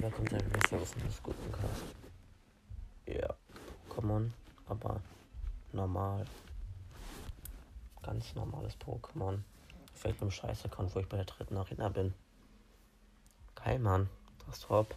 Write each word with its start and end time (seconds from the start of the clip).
Da 0.00 0.10
kommt 0.10 0.32
ein 0.32 0.50
Messer 0.52 0.76
auf 0.76 0.94
das 1.02 1.22
guten 1.22 1.52
Cast. 1.52 1.84
Ja, 3.06 3.34
Pokémon, 3.88 4.30
aber 4.66 5.00
normal. 5.72 6.24
Ganz 8.02 8.34
normales 8.34 8.78
Pokémon. 8.78 9.40
Vielleicht 9.94 10.16
mit 10.16 10.22
einem 10.22 10.30
Scheiß-Account, 10.30 10.94
wo 10.94 11.00
ich 11.00 11.08
bei 11.08 11.16
der 11.16 11.26
dritten 11.26 11.56
Arena 11.56 11.88
bin. 11.88 12.14
Geil, 13.56 13.78
Mann. 13.80 14.08
Das 14.46 14.58
ist 14.58 14.66
top. 14.66 14.94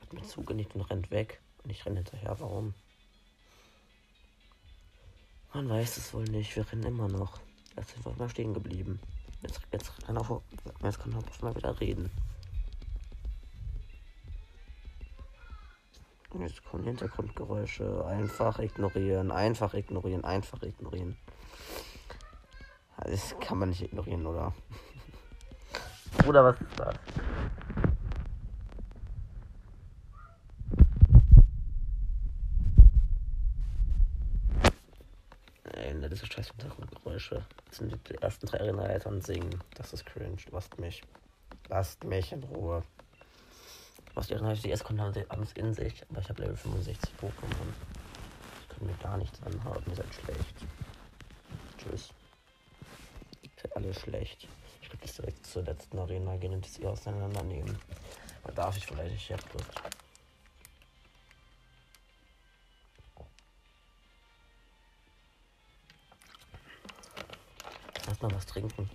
Hat 0.00 0.12
mir 0.12 0.22
zugenickt 0.22 0.74
und 0.76 0.82
rennt 0.82 1.10
weg. 1.10 1.40
Und 1.64 1.70
ich 1.70 1.84
renne 1.84 1.96
hinterher. 1.96 2.38
Warum? 2.38 2.74
Man 5.52 5.68
weiß 5.68 5.96
es 5.96 6.14
wohl 6.14 6.24
nicht. 6.24 6.54
Wir 6.54 6.70
rennen 6.70 6.84
immer 6.84 7.08
noch. 7.08 7.40
Jetzt 7.78 7.92
sind 7.92 8.04
wir 8.04 8.12
mal 8.16 8.28
stehen 8.28 8.54
geblieben. 8.54 8.98
Jetzt, 9.40 9.60
jetzt, 9.70 10.04
kann, 10.04 10.18
auch, 10.18 10.42
jetzt 10.82 10.98
kann 10.98 11.14
auch 11.14 11.42
mal 11.42 11.54
wieder 11.54 11.80
reden. 11.80 12.10
Jetzt 16.40 16.64
kommen 16.64 16.82
Hintergrundgeräusche. 16.82 18.04
Einfach 18.04 18.58
ignorieren, 18.58 19.30
einfach 19.30 19.74
ignorieren, 19.74 20.24
einfach 20.24 20.60
ignorieren. 20.62 21.16
Das 22.96 23.38
kann 23.38 23.58
man 23.58 23.68
nicht 23.68 23.82
ignorieren, 23.82 24.26
oder? 24.26 24.52
oder 26.26 26.44
was 26.44 26.60
ist 26.60 26.80
das? 26.80 26.96
Ey, 35.78 36.08
diese 36.10 36.26
scheiß 36.26 36.48
Hintergrundgeräusche. 36.48 37.44
Das 37.66 37.67
sind 37.78 38.08
die 38.08 38.14
ersten 38.16 38.46
drei 38.46 38.60
Arena-Eltern 38.60 39.20
singen. 39.20 39.62
Das 39.74 39.92
ist 39.92 40.04
cringe. 40.04 40.36
Lasst 40.50 40.78
mich. 40.78 41.02
Lasst 41.68 42.04
mich 42.04 42.32
in 42.32 42.42
Ruhe. 42.44 42.82
Was 44.14 44.26
die 44.26 44.34
Arena 44.34 44.52
die 44.52 44.72
S-Kunden 44.72 45.00
haben 45.02 45.24
alles 45.28 45.52
in 45.52 45.72
sich, 45.72 46.04
aber 46.10 46.20
ich 46.20 46.28
habe 46.28 46.42
Level 46.42 46.56
65 46.56 47.10
Pokémon. 47.20 47.72
Ich 48.62 48.68
kann 48.68 48.86
mir 48.86 48.94
gar 48.94 49.16
nichts 49.16 49.40
anhaben, 49.42 49.84
ihr 49.88 49.94
seid 49.94 50.12
schlecht. 50.12 50.54
Tschüss. 51.78 52.10
Ihr 53.42 53.50
seid 53.62 53.76
alle 53.76 53.94
schlecht. 53.94 54.48
Ich 54.82 54.88
jetzt 54.88 55.18
direkt 55.18 55.46
zur 55.46 55.62
letzten 55.62 55.98
Arena 55.98 56.36
gehen 56.36 56.54
und 56.54 56.66
sie 56.66 56.84
auseinandernehmen. 56.86 57.78
Aber 58.42 58.52
darf 58.52 58.76
ich 58.76 58.86
vielleicht 58.86 59.12
nicht 59.12 59.28
jetzt 59.28 59.52
Lust. 59.52 59.97
Lass 68.20 68.30
mal 68.32 68.36
was 68.36 68.46
trinken. 68.46 68.90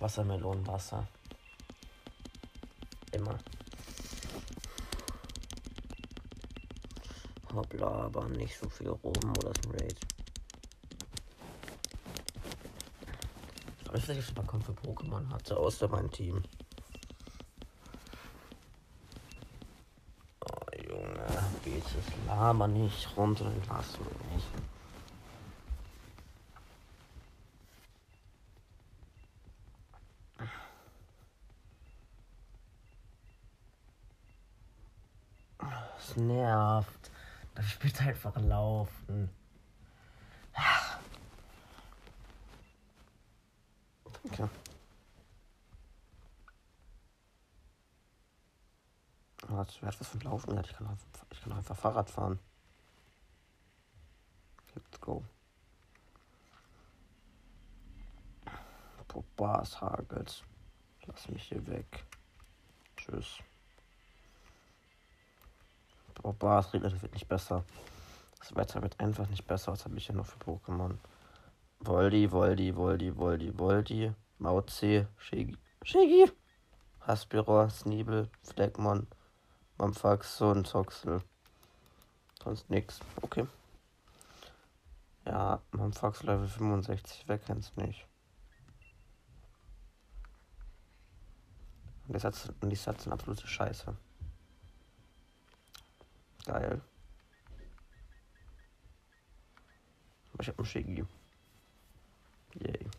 Wassermelonenwasser. 0.00 1.06
Immer. 3.12 3.38
Hoppla, 7.54 7.86
aber 7.86 8.28
nicht 8.28 8.58
so 8.58 8.68
viel 8.68 8.88
rum 8.88 9.32
oder 9.38 9.52
so 9.62 9.70
Raid. 9.70 9.96
Ich 13.84 13.92
weiß 13.92 14.08
nicht, 14.08 14.18
ob 14.18 14.24
ich 14.24 14.34
mal 14.34 14.42
für 14.62 14.72
Pokémon 14.72 15.28
hatte, 15.30 15.56
außer 15.56 15.86
mein 15.86 16.10
Team. 16.10 16.42
Oh 20.40 20.76
Junge, 20.88 21.26
geht's 21.64 21.94
es 21.94 22.26
laber 22.26 22.66
nicht 22.66 23.16
runter 23.16 23.48
lass 23.68 23.92
mich 23.92 24.34
nicht. 24.34 24.48
Es 35.98 36.16
nervt. 36.16 37.10
Das 37.54 37.68
spielt 37.70 38.00
einfach 38.26 38.42
laufen. 38.42 39.30
Danke. 44.22 44.50
Was, 49.48 49.80
wer 49.80 49.88
hat 49.88 50.00
was 50.00 50.08
von 50.08 50.20
Laufen? 50.20 50.58
Ich 50.58 50.72
kann, 50.72 50.98
ich 51.30 51.40
kann 51.40 51.52
einfach 51.52 51.76
Fahrrad 51.76 52.10
fahren. 52.10 52.38
Let's 54.74 55.00
go. 55.00 55.24
Bars 59.36 59.80
hagelt. 59.80 60.44
Lass 61.06 61.28
mich 61.28 61.44
hier 61.44 61.66
weg. 61.66 62.04
Tschüss. 62.96 63.38
Bars 66.38 66.72
regnet 66.74 67.00
wird 67.00 67.14
nicht 67.14 67.28
besser. 67.28 67.64
Das 68.40 68.54
Wetter 68.54 68.82
wird 68.82 69.00
einfach 69.00 69.28
nicht 69.28 69.46
besser. 69.46 69.72
Was 69.72 69.84
habe 69.84 69.96
ich 69.96 70.06
hier 70.06 70.14
noch 70.14 70.26
für 70.26 70.38
Pokémon? 70.38 70.96
Voldi, 71.80 72.30
Voldi, 72.30 72.74
Voldi, 72.74 73.16
Voldi, 73.16 73.58
Voldi, 73.58 74.12
Mauzi, 74.38 75.06
Shigi, 75.18 75.56
Shigi, 75.82 76.30
Haspiror, 77.00 77.70
Sneebel, 77.70 78.30
Fleckmon, 78.42 79.06
Mampfax 79.78 80.40
und 80.40 80.70
Toxel. 80.70 81.22
Sonst 82.42 82.70
nix. 82.70 83.00
Okay. 83.22 83.46
Ja, 85.26 85.60
Mampfax 85.72 86.22
Level 86.22 86.46
65, 86.46 87.24
wer 87.26 87.38
kennt's 87.38 87.74
nicht? 87.76 88.06
Und 92.06 92.14
die 92.14 92.20
Sätze, 92.20 92.54
und 92.60 92.70
die 92.70 92.76
Sätze 92.76 93.04
sind 93.04 93.12
absolute 93.12 93.46
Scheiße. 93.46 93.96
Geil. 96.44 96.80
Aber 100.25 100.25
ich 100.42 100.48
hab 100.48 100.58
einen 100.58 100.66
Shiggy. 100.66 101.04
Yay. 102.54 102.90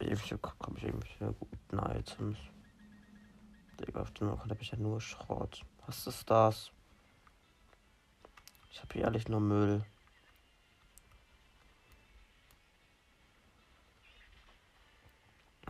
Ewig 0.00 0.32
habe 0.32 0.78
ich 0.78 0.84
irgendwelche 0.84 1.32
guten 1.34 1.78
Items. 1.78 2.38
Digga, 3.78 4.02
auf 4.02 4.10
dem 4.12 4.28
Account 4.30 4.50
habe 4.50 4.62
ich 4.62 4.70
ja 4.70 4.78
nur 4.78 5.00
Schrott. 5.00 5.64
Was 5.86 6.06
ist 6.06 6.28
das? 6.28 6.70
Ich 8.70 8.80
habe 8.80 8.94
hier 8.94 9.02
ehrlich 9.04 9.28
nur 9.28 9.40
Müll. 9.40 9.84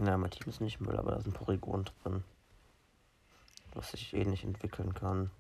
Ja, 0.01 0.17
mein 0.17 0.31
Team 0.31 0.49
ist 0.49 0.61
nicht 0.61 0.81
Müll, 0.81 0.97
aber 0.97 1.13
da 1.13 1.17
ist 1.19 1.27
ein 1.27 1.33
Porygon 1.33 1.85
drin. 2.03 2.25
Was 3.75 3.95
ich 3.95 4.15
eh 4.15 4.25
nicht 4.25 4.45
entwickeln 4.45 4.95
kann. 4.95 5.31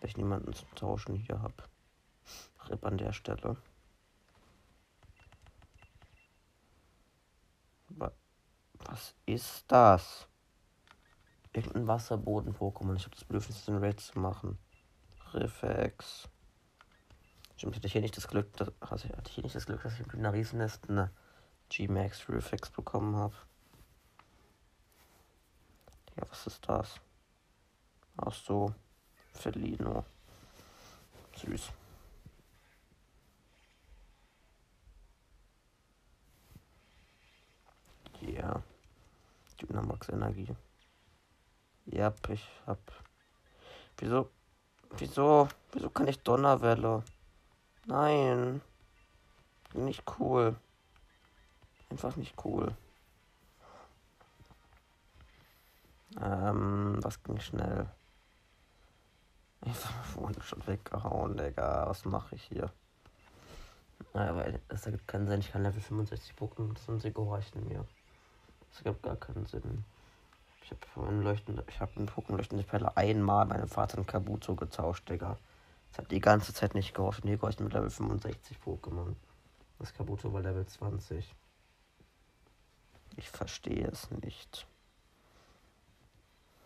Weil 0.00 0.08
ich 0.08 0.16
niemanden 0.16 0.52
zum 0.52 0.72
Tauschen 0.74 1.16
hier 1.16 1.40
habe. 1.42 1.64
Rip 2.68 2.84
an 2.84 2.98
der 2.98 3.12
Stelle. 3.12 3.56
Was 8.88 9.14
ist 9.26 9.64
das? 9.68 10.28
Irgendein 11.52 11.86
Wasserboden-Pokémon. 11.86 12.96
Ich 12.96 13.04
habe 13.04 13.14
das 13.14 13.24
Bedürfnis, 13.24 13.64
den 13.64 13.78
Raid 13.78 14.00
zu 14.00 14.18
machen. 14.18 14.58
Reflex. 15.32 16.28
Stimmt, 17.56 17.76
hatte 17.76 17.86
ich 17.86 17.92
hier 17.92 18.02
nicht 18.02 18.16
das 18.16 18.28
Glück, 18.28 18.56
dass, 18.56 18.70
also 18.80 19.08
hatte 19.08 19.28
ich 19.28 19.34
hier 19.34 19.44
nicht 19.44 19.56
das 19.56 19.66
Glück, 19.66 19.82
dass 19.82 19.94
ich 19.94 20.06
mit 20.06 20.14
einer 20.14 20.32
Riesennest 20.32 20.88
eine 20.88 21.10
G-Max 21.68 22.28
Reflex 22.28 22.70
bekommen 22.70 23.16
habe. 23.16 23.34
Ja, 26.16 26.22
was 26.30 26.46
ist 26.46 26.68
das? 26.68 27.00
Ach 28.16 28.32
so, 28.32 28.74
Felino. 29.38 30.04
Süß. 31.36 31.70
Ja. 38.20 38.62
Dynamax 39.60 40.08
Energie. 40.08 40.54
Ja, 41.86 42.12
ich 42.28 42.46
hab. 42.66 42.78
Wieso? 43.96 44.30
Wieso? 44.96 45.48
Wieso 45.72 45.90
kann 45.90 46.08
ich 46.08 46.22
Donnerwelle? 46.22 47.04
Nein. 47.86 48.60
Nicht 49.74 50.02
cool. 50.18 50.56
Einfach 51.90 52.16
nicht 52.16 52.34
cool. 52.44 52.76
Ähm, 56.20 56.98
was 57.02 57.22
ging 57.22 57.40
schnell? 57.40 57.88
Ich 59.64 60.16
wurde 60.16 60.40
schon 60.42 60.66
weggehauen, 60.66 61.36
Digga. 61.36 61.86
Was 61.88 62.04
mache 62.04 62.36
ich 62.36 62.44
hier? 62.44 62.70
Naja, 64.14 64.36
weil 64.36 64.60
es 64.68 64.86
ergibt 64.86 65.08
keinen 65.08 65.26
Sinn. 65.26 65.40
Ich 65.40 65.52
kann 65.52 65.62
Level 65.62 65.80
65 65.80 66.34
Pokémon, 66.34 66.74
das 66.74 67.02
sie 67.02 67.12
reichen 67.14 67.66
mir. 67.66 67.84
Das 68.70 68.82
ergibt 68.82 69.02
gar 69.02 69.16
keinen 69.16 69.46
Sinn. 69.46 69.84
Ich 70.62 70.70
habe 70.70 71.08
einen 71.08 71.22
leuchtenden, 71.22 71.64
ich 71.68 71.80
habe 71.80 71.96
einen 71.96 72.08
Pokémon 72.08 72.36
leuchtende 72.36 72.64
Pelle 72.64 72.96
einmal 72.96 73.46
meinem 73.46 73.68
Vater 73.68 73.98
in 73.98 74.06
Kabuto 74.06 74.54
getauscht, 74.54 75.08
Digga. 75.08 75.38
Das 75.90 75.98
hat 75.98 76.10
die 76.10 76.20
ganze 76.20 76.52
Zeit 76.52 76.74
nicht 76.74 76.94
geholfen. 76.94 77.26
Hier 77.26 77.38
gehorcht 77.38 77.60
mit 77.60 77.72
Level 77.72 77.90
65 77.90 78.58
Pokémon. 78.64 79.14
Das 79.78 79.94
Kabuto 79.94 80.32
war 80.32 80.42
Level 80.42 80.66
20. 80.66 81.34
Ich 83.16 83.30
verstehe 83.30 83.88
es 83.88 84.10
nicht. 84.10 84.66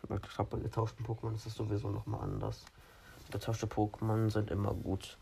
Ich 0.02 0.34
glaube, 0.34 0.56
bei 0.56 0.62
getauschten 0.62 1.06
Pokémon 1.06 1.34
ist 1.34 1.46
es 1.46 1.54
sowieso 1.54 1.90
nochmal 1.90 2.22
anders. 2.22 2.64
Getauschte 3.32 3.66
Pokémon 3.66 4.30
sind 4.30 4.50
immer 4.50 4.74
gut. 4.74 5.16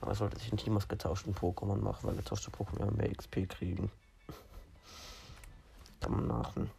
Aber 0.00 0.12
es 0.12 0.18
sollte 0.18 0.38
sich 0.38 0.52
ein 0.52 0.58
Team 0.58 0.76
aus 0.76 0.86
getauschten 0.86 1.34
Pokémon 1.34 1.76
machen, 1.76 2.06
weil 2.06 2.14
getauschte 2.14 2.50
Pokémon 2.50 2.90
mehr 2.92 3.10
XP 3.10 3.48
kriegen. 3.48 3.90
Kann 6.00 6.12
man 6.12 6.26
machen. 6.26 6.70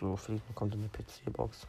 So, 0.00 0.16
Fliegen 0.16 0.42
kommt 0.54 0.74
in 0.74 0.82
die 0.82 0.88
PC-Box. 0.88 1.66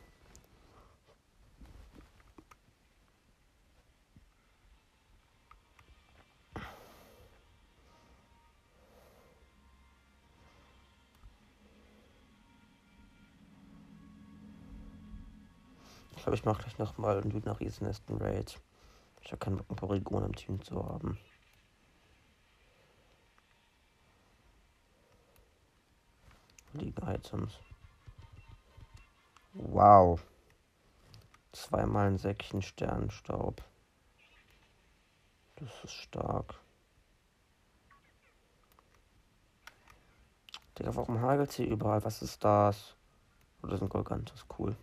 Glaube, 16.28 16.36
ich 16.36 16.46
mache 16.46 16.62
gleich 16.64 16.78
nochmal 16.78 17.22
einen 17.22 17.32
Lügner 17.32 17.58
Riesennästen 17.58 18.18
Raid. 18.18 18.60
Ich 19.22 19.32
habe 19.32 19.38
keinen 19.38 19.56
Bock, 19.56 19.70
ein 19.70 19.76
Porygon 19.78 20.26
im 20.26 20.36
Team 20.36 20.62
zu 20.62 20.84
haben. 20.86 21.18
Liegen 26.74 27.02
Items. 27.08 27.54
Wow. 29.54 30.22
Zweimal 31.54 32.08
ein 32.08 32.18
Säckchen 32.18 32.62
Sternstaub. 32.62 33.64
Das 35.56 35.70
ist 35.86 35.94
stark. 35.94 36.56
Digga, 40.78 40.94
warum 40.94 41.22
hagelt 41.22 41.54
hier 41.54 41.68
überall? 41.68 42.04
Was 42.04 42.22
ist 42.22 42.44
das? 42.44 42.96
Oder 43.64 43.76
oh, 43.76 43.78
sind 43.78 43.90
Golgantes? 43.90 44.46
Cool. 44.60 44.76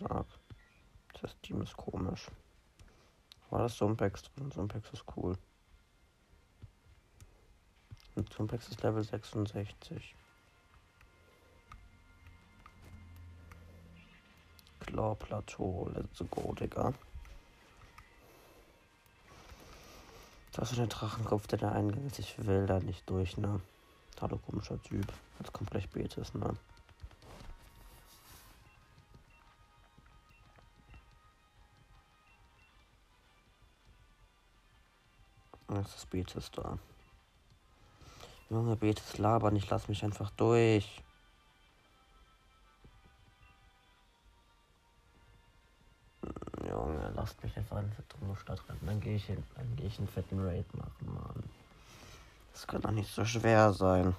Stark. 0.00 0.26
Das 1.20 1.38
Team 1.42 1.62
ist 1.62 1.76
komisch. 1.76 2.26
War 3.50 3.62
das 3.62 3.76
Sumpex 3.76 4.22
drin? 4.22 4.50
Sumpex 4.50 4.90
ist 4.92 5.04
cool. 5.16 5.36
Und 8.14 8.32
Sumpex 8.32 8.68
ist 8.68 8.82
Level 8.82 9.02
66. 9.02 10.14
Claw 14.80 15.14
Plateau, 15.14 15.90
let's 15.94 16.24
go, 16.30 16.54
Digga. 16.54 16.94
Das 20.52 20.70
ist 20.70 20.78
der 20.78 20.86
Drachenkopf, 20.88 21.46
der 21.46 21.58
da 21.58 21.72
Eingang 21.72 22.06
ist. 22.06 22.18
Ich 22.18 22.44
will 22.44 22.66
da 22.66 22.80
nicht 22.80 23.08
durch, 23.08 23.36
ne? 23.36 23.60
Total 24.16 24.38
komischer 24.38 24.82
Typ. 24.82 25.06
Als 25.38 25.52
komplett 25.52 25.90
Betis, 25.92 26.34
ne? 26.34 26.56
Jetzt 35.80 35.96
ist 35.96 36.10
Betis 36.10 36.50
da. 36.50 36.78
Junge, 38.50 38.76
Betis 38.76 39.16
labern, 39.16 39.56
ich 39.56 39.70
lass 39.70 39.88
mich 39.88 40.04
einfach 40.04 40.30
durch. 40.32 41.02
Hm, 46.22 46.68
Junge, 46.68 47.12
lasst 47.16 47.42
mich 47.42 47.56
einfach 47.56 47.78
in 47.78 47.90
eine 48.22 48.36
Stadt 48.36 48.62
rennen. 48.68 48.80
Dann 48.84 49.00
gehe 49.00 49.16
ich, 49.16 49.30
in, 49.30 49.42
dann 49.54 49.74
geh 49.76 49.86
ich 49.86 49.98
einen 49.98 50.08
fetten 50.08 50.44
Raid 50.44 50.66
machen, 50.74 51.14
Mann. 51.14 51.44
Das 52.52 52.66
kann 52.66 52.82
doch 52.82 52.90
nicht 52.90 53.10
so 53.10 53.24
schwer 53.24 53.72
sein. 53.72 54.14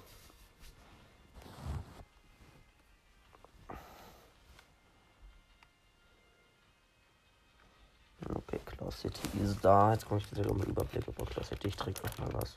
Claw 8.82 8.91
City 9.02 9.44
ist 9.44 9.58
da. 9.64 9.94
Jetzt 9.94 10.08
komme 10.08 10.20
ich 10.20 10.32
wieder 10.32 10.50
um 10.50 10.62
den 10.62 10.70
Überblick 10.70 11.08
über 11.08 11.26
Claw 11.26 11.44
City. 11.44 11.70
Ich 11.70 11.76
trinke 11.76 12.02
noch 12.06 12.18
mal 12.20 12.34
was. 12.34 12.56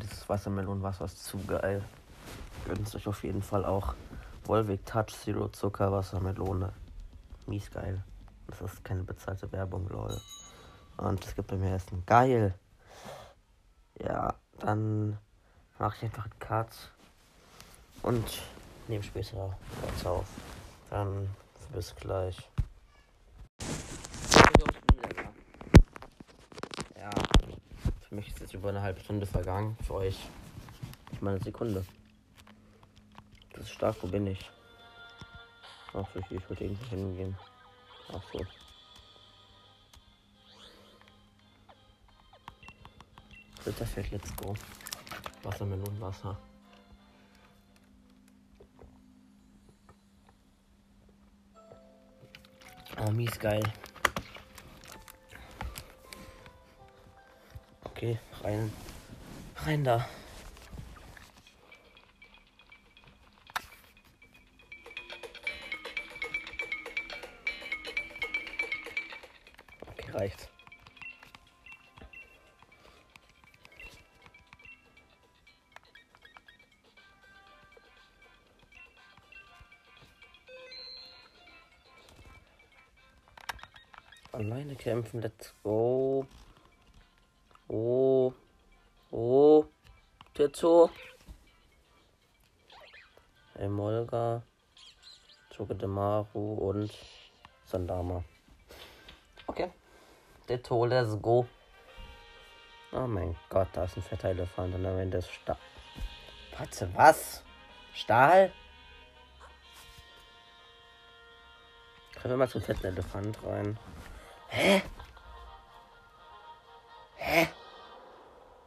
Dieses 0.00 0.28
Wassermelonenwasser 0.28 1.06
ist 1.06 1.24
zu 1.24 1.38
geil. 1.46 1.82
Gönnt 2.66 2.94
euch 2.94 3.06
auf 3.06 3.24
jeden 3.24 3.42
Fall 3.42 3.64
auch. 3.64 3.94
Volvic 4.44 4.84
Touch 4.84 5.08
Zero 5.08 5.48
Zucker 5.48 5.90
Wassermelone. 5.90 6.72
Mies 7.46 7.70
geil. 7.70 8.02
Das 8.48 8.60
ist 8.60 8.84
keine 8.84 9.04
bezahlte 9.04 9.50
Werbung, 9.52 9.88
lol. 9.88 10.20
Und 10.96 11.24
es 11.24 11.34
gibt 11.34 11.48
bei 11.48 11.56
mir 11.56 11.74
Essen. 11.74 12.02
Geil. 12.06 12.54
Ja, 14.00 14.34
dann 14.58 15.18
mache 15.78 15.96
ich 15.96 16.02
einfach 16.04 16.24
einen 16.24 16.38
Cut 16.40 16.72
und 18.02 18.42
nehme 18.88 19.04
später 19.04 19.56
was 19.82 20.06
auf. 20.06 20.26
Dann 20.90 21.28
bis 21.72 21.94
gleich. 21.94 22.36
Ja, 26.96 27.10
für 28.08 28.14
mich 28.14 28.28
ist 28.28 28.40
jetzt 28.40 28.54
über 28.54 28.70
eine 28.70 28.82
halbe 28.82 29.00
Stunde 29.00 29.26
vergangen. 29.26 29.76
Für 29.86 29.94
euch 29.94 30.18
ich 31.12 31.22
meine 31.22 31.40
Sekunde. 31.40 31.84
Das 33.52 33.64
ist 33.64 33.70
stark, 33.72 33.96
wo 34.02 34.06
bin 34.06 34.26
ich? 34.26 34.50
Ach, 35.92 36.06
ich, 36.14 36.30
ich 36.30 36.48
würde 36.48 36.64
irgendwie 36.64 36.90
hingehen. 36.90 37.36
Ach. 38.12 38.32
Dritter 43.62 43.86
Feld, 43.86 44.12
let's 44.12 44.30
go. 44.36 44.54
Wassermelonenwasser. 45.44 46.36
Oh, 53.00 53.10
mies 53.10 53.38
geil. 53.38 53.62
Okay, 57.84 58.18
rein. 58.42 58.72
Rein 59.64 59.84
da. 59.84 60.06
Reicht. 70.18 70.48
Alleine 84.32 84.76
kämpfen, 84.76 85.20
let's 85.20 85.54
go. 85.62 86.26
Oh. 87.68 88.32
Oh. 89.10 89.64
Tito. 90.34 90.90
Emolga. 93.54 94.42
Chokedemaru 95.50 96.54
und 96.54 96.92
Sandama. 97.64 98.22
Ditto, 100.48 100.86
let's 100.86 101.20
go. 101.20 101.46
Oh 102.92 103.06
mein 103.06 103.36
Gott, 103.50 103.68
da 103.74 103.84
ist 103.84 103.96
ein 103.96 104.02
fetter 104.02 104.30
Elefant 104.30 104.74
und 104.74 104.86
am 104.86 104.98
Ende 104.98 105.18
ist 105.18 105.30
Stahl. 105.30 105.58
Warte, 106.56 106.90
was? 106.94 107.44
Stahl? 107.92 108.50
Können 112.14 112.34
wir 112.34 112.38
mal 112.38 112.48
zum 112.48 112.62
fetten 112.62 112.86
Elefant 112.86 113.38
rein? 113.44 113.78
Hä? 114.48 114.82
Hä? 117.16 117.48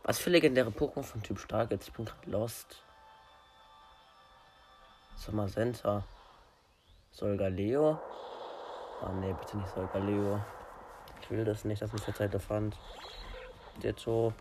Was 0.03 0.19
für 0.19 0.29
legendäre 0.29 0.69
Pokémon 0.69 1.03
von 1.03 1.23
Typ 1.23 1.39
Stark 1.39 1.71
jetzt? 1.71 1.87
Ich 1.87 1.93
bin 1.93 2.05
gerade 2.05 2.29
lost. 2.29 2.83
Sommer 5.15 5.47
Center. 5.47 6.03
Solgaleo. 7.09 7.99
Ah, 9.01 9.11
nee, 9.13 9.33
bitte 9.33 9.57
nicht 9.57 9.69
Solgaleo. 9.73 10.39
Ich 11.21 11.29
will 11.29 11.45
das 11.45 11.63
nicht, 11.63 11.81
das 11.81 11.93
ist 11.93 11.99
ein 11.99 12.03
fetter 12.03 12.25
Elefant. 12.25 12.77
Ditto. 13.81 14.33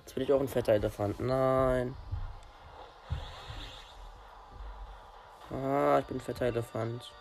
Jetzt 0.00 0.16
will 0.16 0.22
ich 0.22 0.32
auch 0.32 0.40
ein 0.40 0.48
fetter 0.48 0.72
Elefant. 0.72 1.20
Nein. 1.20 1.96
Ah, 5.50 5.98
ich 5.98 6.06
bin 6.06 6.16
ein 6.16 6.20
fetter 6.20 6.46
Elefant. 6.46 7.12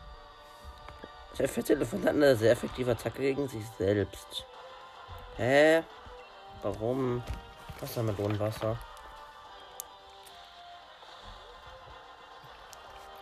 Der 1.37 1.49
fette 1.49 1.73
Elefant 1.73 2.05
hat 2.05 2.15
eine 2.15 2.35
sehr 2.35 2.51
effektive 2.51 2.91
Attacke 2.91 3.19
gegen 3.19 3.47
sich 3.47 3.65
selbst. 3.77 4.45
Hä? 5.37 5.83
Warum? 6.61 7.23
Wassermelonenwasser. 7.79 8.77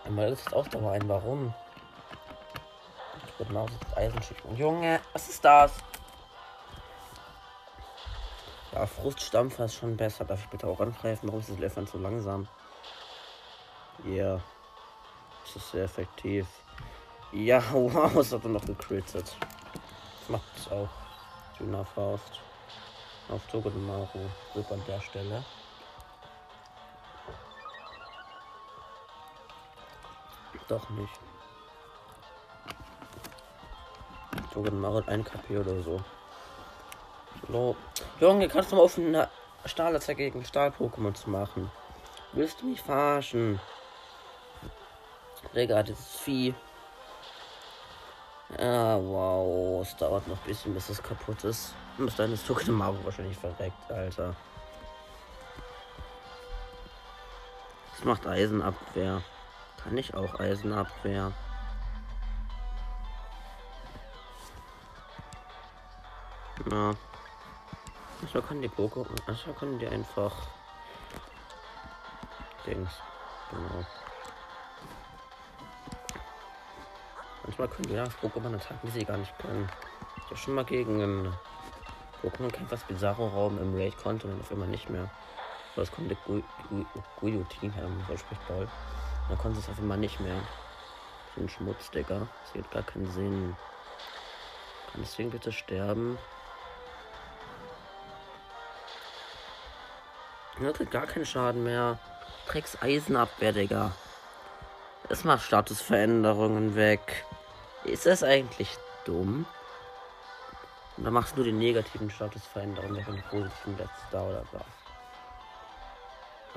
Einmal 0.05 0.33
ist 0.33 0.47
es 0.47 0.53
auch 0.53 0.67
dabei 0.67 0.93
ein. 0.93 1.07
Warum? 1.07 1.53
Das 3.39 3.97
Eisen 3.97 4.21
schicken. 4.21 4.55
Junge, 4.57 4.99
was 5.13 5.29
ist 5.29 5.43
das? 5.45 5.71
Ja, 8.73 8.85
Fruststampfer 8.85 9.65
ist 9.65 9.75
schon 9.75 9.95
besser. 9.95 10.25
Darf 10.25 10.43
ich 10.43 10.49
bitte 10.49 10.67
auch 10.67 10.79
angreifen? 10.79 11.27
Warum 11.27 11.39
ist 11.39 11.49
das 11.49 11.57
Elefant 11.57 11.89
so 11.89 11.97
langsam? 11.97 12.47
Ja. 14.03 14.11
Yeah. 14.11 14.41
Das 15.45 15.55
ist 15.55 15.71
sehr 15.71 15.85
effektiv. 15.85 16.47
Ja, 17.31 17.63
wow, 17.71 18.15
es 18.17 18.31
hat 18.33 18.43
er 18.43 18.49
noch 18.49 18.65
gecrittet. 18.65 19.35
Das 20.19 20.29
macht 20.29 20.57
es 20.57 20.69
auch. 20.71 20.89
Dünner 21.59 21.85
Faust. 21.85 22.41
Auf 23.29 23.45
Togedemaru. 23.47 24.19
Rück 24.55 24.71
an 24.71 24.83
der 24.85 24.99
Stelle. 25.01 25.43
Doch 30.67 30.87
nicht. 30.89 31.28
Togedemaru 34.59 34.97
hat 34.97 35.07
ein 35.07 35.23
KP 35.23 35.57
oder 35.57 35.81
so. 35.81 36.01
So. 37.47 37.75
Junge, 38.19 38.49
kannst 38.49 38.71
du 38.71 38.75
mal 38.75 38.81
auf 38.81 38.97
eine 38.97 39.29
Stahlattack 39.65 40.17
gegen 40.17 40.43
Stahl-Pokémon 40.43 41.13
zu 41.13 41.29
machen? 41.29 41.71
Willst 42.33 42.61
du 42.61 42.65
mich 42.65 42.81
verarschen? 42.81 43.59
Digga, 45.55 45.81
dieses 45.81 46.17
Vieh. 46.17 46.53
Ah, 48.57 48.97
wow. 48.97 49.81
Es 49.81 49.95
dauert 49.95 50.27
noch 50.27 50.35
ein 50.35 50.47
bisschen, 50.47 50.73
bis 50.73 50.89
es 50.89 51.01
kaputt 51.01 51.43
ist. 51.45 51.73
Bis 51.97 52.15
dann 52.15 52.33
ist 52.33 52.45
Tokidamaru 52.45 52.97
wahrscheinlich 53.05 53.37
verreckt, 53.37 53.89
Alter. 53.89 54.35
Es 57.97 58.03
macht 58.03 58.27
Eisenabwehr. 58.27 59.21
Kann 59.81 59.97
ich 59.97 60.13
auch 60.13 60.37
Eisenabwehr? 60.37 61.31
Na. 66.69 66.95
Manchmal 68.21 68.43
können 68.43 68.61
die 68.61 68.69
Pokémon. 68.69 69.07
Manchmal 69.25 69.55
können 69.55 69.79
die 69.79 69.87
einfach. 69.87 70.33
Dings. 72.65 72.91
Genau. 73.49 73.85
Manchmal 77.43 77.67
können 77.69 77.87
die 77.87 77.93
ja 77.95 78.03
Pokémon 78.03 78.55
attacken, 78.55 78.79
die 78.83 78.99
sie 78.99 79.05
gar 79.05 79.17
nicht 79.17 79.35
können. 79.39 79.67
Ich 80.17 80.25
habe 80.25 80.37
schon 80.37 80.53
mal 80.53 80.65
gegen 80.65 81.01
einen 81.01 81.33
Pokémon 82.21 82.51
kämpft, 82.51 82.71
was 82.71 82.83
Bizarro 82.83 83.27
Raum 83.27 83.57
im 83.57 83.75
Raid 83.75 83.97
konnte 83.97 84.27
und 84.27 84.39
auf 84.39 84.51
einmal 84.51 84.67
nicht 84.67 84.89
mehr. 84.89 85.09
Aber 85.73 85.83
es 85.83 85.91
konnte 85.91 86.15
Guillotine 87.19 87.75
haben, 87.75 88.05
so 88.07 88.17
spricht 88.17 88.47
Ball. 88.47 88.67
Dann 89.27 89.37
konnte 89.39 89.59
es 89.59 89.69
auf 89.69 89.79
einmal 89.79 89.97
nicht 89.97 90.19
mehr. 90.19 90.39
So 91.35 91.41
ein 91.41 91.49
Schmutz, 91.49 91.89
Digga. 91.89 92.27
Das 92.43 92.63
hat 92.63 92.71
gar 92.71 92.83
keinen 92.83 93.09
Sinn. 93.11 93.55
Kann 94.91 95.01
das 95.01 95.15
Ding 95.15 95.31
bitte 95.31 95.51
sterben? 95.51 96.19
Er 100.61 100.73
kriegt 100.73 100.91
gar 100.91 101.07
keinen 101.07 101.25
Schaden 101.25 101.63
mehr. 101.63 101.99
Drecks 102.47 102.81
Eisenabwehr, 102.81 103.53
Digga. 103.53 103.93
Es 105.07 105.23
macht 105.23 105.43
Statusveränderungen 105.43 106.75
weg. 106.75 107.25
Ist 107.85 108.05
das 108.05 108.23
eigentlich 108.23 108.77
dumm? 109.05 109.45
Und 110.97 111.05
dann 111.05 111.13
machst 111.13 111.37
du 111.37 111.43
die 111.43 111.53
negativen 111.53 112.09
Statusveränderungen 112.09 112.97
weg 112.97 113.07
und 113.07 113.15
die 113.15 113.21
positiven 113.21 113.77
letzte 113.77 114.01
da 114.11 114.21
oder 114.21 114.43
da. 114.51 114.59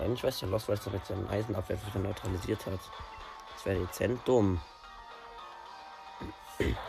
Eigentlich 0.02 0.24
weiß 0.24 0.40
ja 0.40 0.48
los, 0.48 0.68
weil 0.68 0.74
es 0.76 0.84
damit 0.84 1.06
seinen 1.06 1.28
Eisenabwehr 1.30 1.78
wieder 1.86 2.00
neutralisiert 2.00 2.66
hat. 2.66 2.80
Das 3.54 3.66
wäre 3.66 3.78
dezent 3.78 4.26
dumm. 4.26 4.60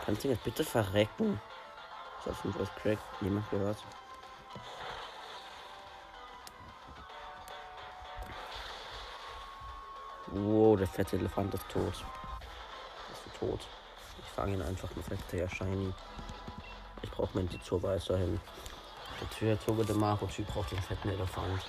Kannst 0.04 0.24
du 0.24 0.28
jetzt 0.28 0.42
bitte 0.42 0.64
verrecken? 0.64 1.40
Ich 2.20 2.26
hoffe, 2.26 2.48
du 2.48 2.58
hast 2.58 2.74
Crack. 2.76 2.98
Niemand 3.20 3.48
gehört. 3.50 3.78
Wow, 10.36 10.76
der 10.76 10.88
fette 10.88 11.16
Elefant 11.16 11.54
ist 11.54 11.68
tot. 11.68 11.92
Ist 11.92 13.38
tot. 13.38 13.60
Ich 14.18 14.30
fange 14.34 14.54
ihn 14.54 14.62
einfach 14.62 14.88
fest, 15.06 15.22
der 15.30 15.48
Shiny. 15.48 15.94
Ich 17.02 17.10
brauche 17.12 17.30
mein 17.34 17.48
Tizo 17.48 17.80
weiterhin. 17.80 18.40
Der 19.20 19.58
Tür 19.58 19.84
der 19.84 19.94
Marco-Typ 19.94 20.44
braucht 20.48 20.72
den 20.72 20.82
fetten 20.82 21.10
Elefant. 21.10 21.62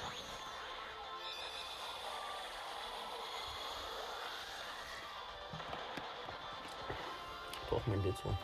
Ich 7.51 7.69
brauche 7.69 7.87
mein 7.87 8.01
Tizo. 8.01 8.35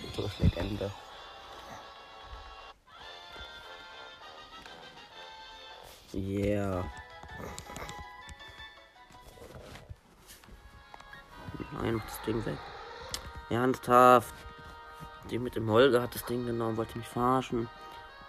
Tizo 0.00 0.26
ist 0.26 0.38
Legende. 0.40 0.90
Yeah. 6.12 6.84
Nein, 11.80 12.02
das 12.04 12.20
Ding 12.22 12.44
weg. 12.44 12.58
Ernsthaft. 13.48 14.34
Die 15.30 15.38
mit 15.38 15.54
dem 15.54 15.70
Holger 15.70 16.02
hat 16.02 16.14
das 16.14 16.24
Ding 16.24 16.46
genommen, 16.46 16.76
wollte 16.76 16.98
mich 16.98 17.06
verarschen. 17.06 17.68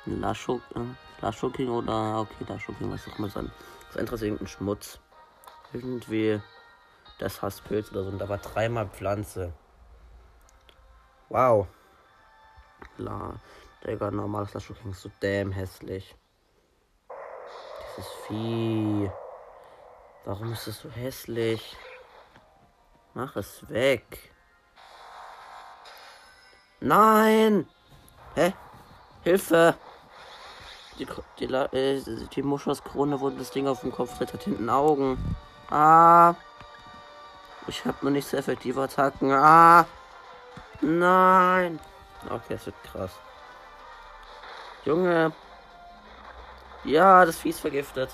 Laschuk, 0.05 0.61
äh, 0.75 1.67
oder, 1.67 2.21
okay, 2.21 2.45
Laschuking, 2.47 2.91
was 2.91 3.07
auch 3.07 3.19
immer 3.19 3.29
sein. 3.29 3.51
Das 3.87 3.97
andere 3.97 4.15
ist 4.15 4.21
irgendein 4.21 4.47
Schmutz. 4.47 4.99
Irgendwie 5.73 6.41
das 7.19 7.41
Hasspilz 7.41 7.91
oder 7.91 8.03
so. 8.03 8.09
Und 8.09 8.19
da 8.19 8.27
war 8.27 8.37
dreimal 8.37 8.87
Pflanze. 8.87 9.53
Wow. 11.29 11.67
La, 12.97 13.35
Digga, 13.85 14.11
normales 14.11 14.53
Laschuking 14.53 14.91
ist 14.91 15.01
so 15.01 15.11
damn 15.19 15.51
hässlich. 15.51 16.15
Dieses 17.97 18.11
Vieh. 18.27 19.11
Warum 20.25 20.51
ist 20.53 20.67
es 20.67 20.81
so 20.81 20.89
hässlich? 20.89 21.75
Mach 23.13 23.35
es 23.35 23.69
weg. 23.69 24.31
Nein! 26.79 27.67
Hä? 28.35 28.53
Hilfe! 29.23 29.75
Die, 30.97 31.07
die, 31.39 31.45
äh, 31.45 32.01
die 32.33 32.41
Muschelskrone, 32.41 33.19
wo 33.19 33.29
das 33.29 33.51
Ding 33.51 33.67
auf 33.67 33.81
dem 33.81 33.91
Kopf 33.91 34.17
tritt, 34.17 34.33
hat 34.33 34.43
hinten 34.43 34.69
Augen. 34.69 35.17
Ah! 35.69 36.35
Ich 37.67 37.85
habe 37.85 37.97
nur 38.01 38.11
nicht 38.11 38.27
so 38.27 38.37
effektive 38.37 38.81
Attacken. 38.81 39.31
Ah! 39.31 39.85
Nein! 40.81 41.79
Okay, 42.29 42.53
es 42.53 42.65
wird 42.65 42.83
krass. 42.83 43.11
Junge! 44.85 45.33
Ja, 46.83 47.25
das 47.25 47.37
Vieh 47.37 47.49
ist 47.49 47.59
vergiftet. 47.59 48.09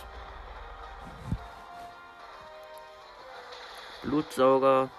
Blutsauger. 4.08 4.90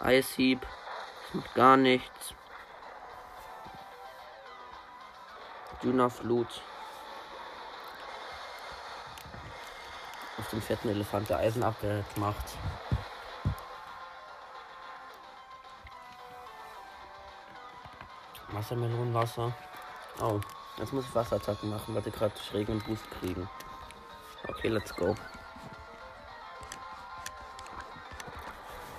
Eishieb. 0.00 0.60
Das 0.60 1.34
macht 1.34 1.54
gar 1.54 1.76
nichts. 1.78 2.34
Dünnerflut. 5.82 6.62
Auf 10.38 10.48
dem 10.50 10.60
fetten 10.60 10.90
Elefant 10.90 11.30
der 11.30 11.38
Eisenabwehr 11.38 12.04
gemacht. 12.14 12.44
Wassermelonenwasser. 18.48 19.54
Oh, 20.20 20.38
jetzt 20.76 20.92
muss 20.92 21.06
ich 21.06 21.14
Wasserattacken 21.14 21.70
machen, 21.70 21.94
weil 21.94 22.02
die 22.02 22.10
gerade 22.10 22.34
Regen 22.52 22.72
und 22.72 22.84
Boost 22.84 23.10
kriegen. 23.12 23.48
Okay, 24.48 24.68
let's 24.68 24.94
go. 24.94 25.16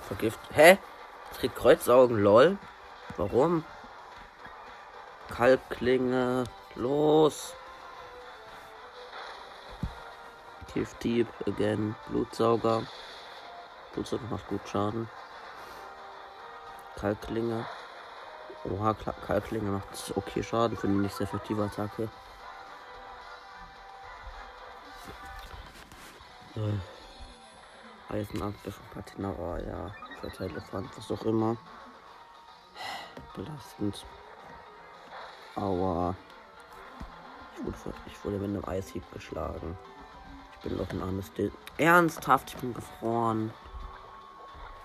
Vergift. 0.08 0.40
Hä? 0.52 0.78
Kriegt 1.38 1.56
Kreuzaugen, 1.56 2.22
lol. 2.22 2.58
Warum? 3.16 3.64
Kalbklinge. 5.28 6.44
Los. 6.74 7.54
Tief 10.72 10.92
Deep, 10.94 11.28
again, 11.46 11.94
Blutsauger. 12.08 12.82
Blutsauger 13.92 14.26
macht 14.28 14.48
gut 14.48 14.68
Schaden. 14.68 15.08
Kalklinge. 16.96 17.64
Oha, 18.64 18.94
Kalklinge 18.94 19.70
macht 19.70 20.12
okay 20.16 20.42
Schaden 20.42 20.76
für 20.76 20.88
nicht 20.88 21.14
sehr 21.14 21.26
effektive 21.26 21.62
Attacke. 21.62 22.08
Äh. 26.56 26.93
Eisenangriff 28.08 28.74
von 28.74 28.86
Patinara, 28.92 29.58
ja. 29.60 29.90
Fetter 30.20 30.44
Elefant, 30.44 30.88
was 30.96 31.10
auch 31.10 31.24
immer. 31.24 31.56
Belastend. 33.34 34.04
Aua. 35.56 36.14
Ich 37.56 37.64
wurde, 37.64 37.96
ich 38.06 38.24
wurde 38.24 38.38
mit 38.38 38.50
einem 38.50 38.64
Eishieb 38.68 39.04
geschlagen. 39.12 39.76
Ich 40.54 40.68
bin 40.68 40.78
doch 40.78 40.90
ein 40.90 41.02
armes 41.02 41.32
Dill. 41.32 41.52
Ernsthaft, 41.78 42.50
ich 42.50 42.56
bin 42.56 42.74
gefroren. 42.74 43.52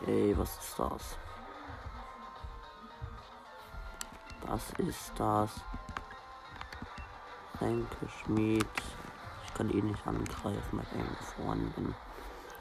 Ey, 0.06 0.38
was 0.38 0.58
ist 0.60 0.80
das? 0.80 1.18
Was 4.48 4.72
ist 4.78 5.12
das? 5.18 5.52
Ränkeschmied. 7.60 8.66
Ich 9.46 9.54
kann 9.54 9.70
ihn 9.70 9.88
nicht 9.88 10.08
angreifen, 10.08 10.62
weil 10.72 10.86
ich 10.94 11.18
gefroren 11.20 11.74
bin. 11.76 11.94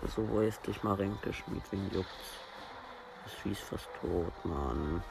So 0.00 0.22
also, 0.22 0.40
ist 0.40 0.66
ich 0.68 0.82
mal 0.82 0.94
Ränkeschmied 0.94 1.62
wegen 1.70 1.90
juckt. 1.92 2.08
Das 3.24 3.32
Vieh 3.34 3.52
ist 3.52 3.62
fast 3.62 3.88
tot, 4.00 4.44
Mann. 4.44 5.02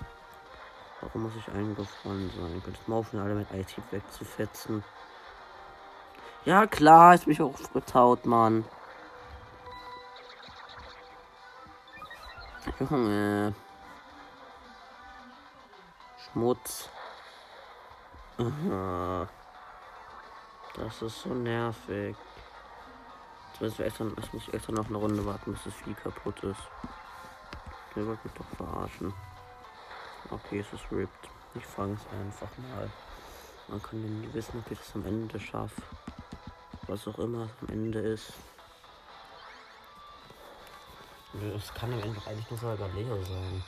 Warum 1.01 1.23
muss 1.23 1.35
ich 1.35 1.47
eingefroren 1.53 2.31
sein? 2.31 2.61
Könntest 2.63 2.87
mal 2.87 2.95
aufhören, 2.97 3.23
alle 3.23 3.35
mit 3.35 3.51
IT 3.51 3.75
wegzufetzen. 3.91 4.83
Ja, 6.45 6.65
klar, 6.65 7.13
ist 7.13 7.27
mich 7.27 7.41
auch 7.41 7.53
getaut, 7.73 8.25
Mann. 8.25 8.65
Junge. 12.79 13.53
Schmutz. 16.17 16.89
Das 20.75 21.01
ist 21.01 21.21
so 21.21 21.29
nervig. 21.29 22.15
Jetzt 23.59 23.61
müssen 23.61 23.77
wir 23.79 23.85
extra, 23.87 24.05
jetzt 24.05 24.33
muss 24.33 24.47
ich 24.47 24.53
extra 24.53 24.71
noch 24.71 24.85
eine 24.85 24.97
Runde 24.97 25.25
warten, 25.25 25.51
bis 25.51 25.63
das 25.63 25.73
Vieh 25.73 25.95
kaputt 25.95 26.43
ist. 26.43 26.61
Der 27.95 28.05
wollte 28.05 28.27
mich 28.27 28.33
doch 28.33 28.45
verarschen. 28.55 29.11
Okay, 30.29 30.59
es 30.59 30.71
ist 30.73 30.91
ripped. 30.91 31.27
Ich 31.55 31.65
fange 31.65 31.95
es 31.95 32.01
einfach 32.13 32.55
mal. 32.69 32.87
Man 33.67 33.81
kann 33.81 34.03
ja 34.03 34.09
nie 34.09 34.31
wissen, 34.31 34.59
ob 34.63 34.71
ich 34.71 34.77
das 34.77 34.93
am 34.93 35.07
Ende 35.07 35.39
schaffe. 35.39 35.81
Was 36.85 37.07
auch 37.07 37.17
immer 37.17 37.49
am 37.61 37.67
Ende 37.69 37.97
ist. 37.97 38.31
Es 41.55 41.73
kann 41.73 41.91
am 41.93 42.03
Ende 42.03 42.21
eigentlich 42.27 42.51
nur 42.51 42.59
sogar 42.59 42.89
Leo 42.89 43.23
sein. 43.23 43.63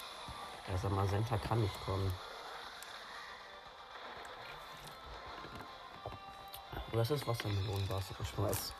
Also 0.72 0.88
Magenta 0.90 1.36
kann 1.40 1.62
nicht 1.62 1.86
kommen. 1.86 2.14
Was 6.92 7.10
ist 7.10 7.26
Wassermelonenwasser? 7.26 8.14
Ich 8.22 8.38
weiß. 8.38 8.74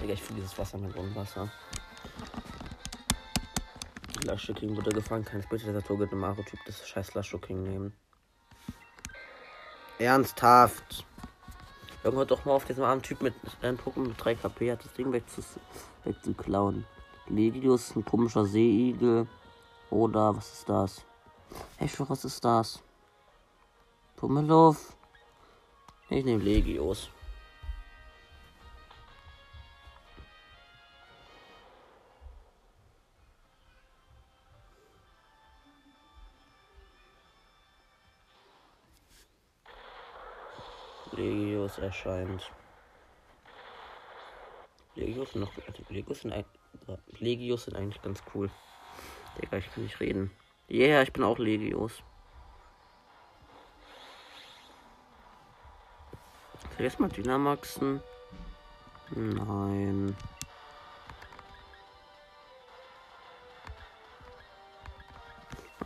Digga, 0.00 0.14
ich 0.14 0.22
finde 0.22 0.42
dieses 0.42 0.58
Wassermelonenwasser. 0.58 1.50
Lasche 4.22 4.54
King 4.54 4.76
wurde 4.76 4.90
gefangen. 4.90 5.24
Kein 5.24 5.42
Spezialisator 5.42 5.98
gibt 5.98 6.12
im 6.12 6.24
Aro-Typ 6.24 6.60
das 6.66 6.86
scheiß 6.88 7.14
Lasche 7.14 7.38
King 7.38 7.62
nehmen. 7.62 7.92
Ernsthaft. 9.98 11.04
Irgendwann 12.04 12.28
doch 12.28 12.44
mal 12.44 12.52
auf 12.52 12.64
diesen 12.64 12.84
armen 12.84 13.02
Typ 13.02 13.22
mit 13.22 13.34
einem 13.60 13.76
Pokémon 13.76 14.08
mit 14.08 14.24
3 14.24 14.36
KP 14.36 14.72
hat 14.72 14.84
das 14.84 14.92
Ding 14.92 15.12
wegzuklauen. 15.12 16.84
Legius, 17.26 17.96
ein 17.96 18.04
komischer 18.04 18.44
Seeigel. 18.46 19.26
Oder 19.90 20.36
was 20.36 20.52
ist 20.52 20.68
das? 20.68 21.04
Echt, 21.78 21.98
was 22.08 22.24
ist 22.24 22.44
das? 22.44 22.82
Pummelow. 24.16 24.76
Ich 26.10 26.24
nehme 26.24 26.42
Legios. 26.42 27.10
Erscheint. 41.80 42.50
Legios 44.94 45.32
sind 45.32 45.42
noch. 45.42 45.52
Legios 45.88 46.20
sind, 46.20 46.34
Legios 47.18 47.64
sind 47.64 47.76
eigentlich 47.76 48.02
ganz 48.02 48.22
cool. 48.34 48.50
Digga, 49.40 49.58
ich 49.58 49.70
kann 49.72 49.84
nicht 49.84 50.00
reden. 50.00 50.30
Yeah, 50.68 51.02
ich 51.02 51.12
bin 51.12 51.22
auch 51.22 51.38
Legios. 51.38 52.02
Vergiss 56.74 56.98
mal 56.98 57.08
Dynamaxen. 57.08 58.02
Nein. 59.10 60.16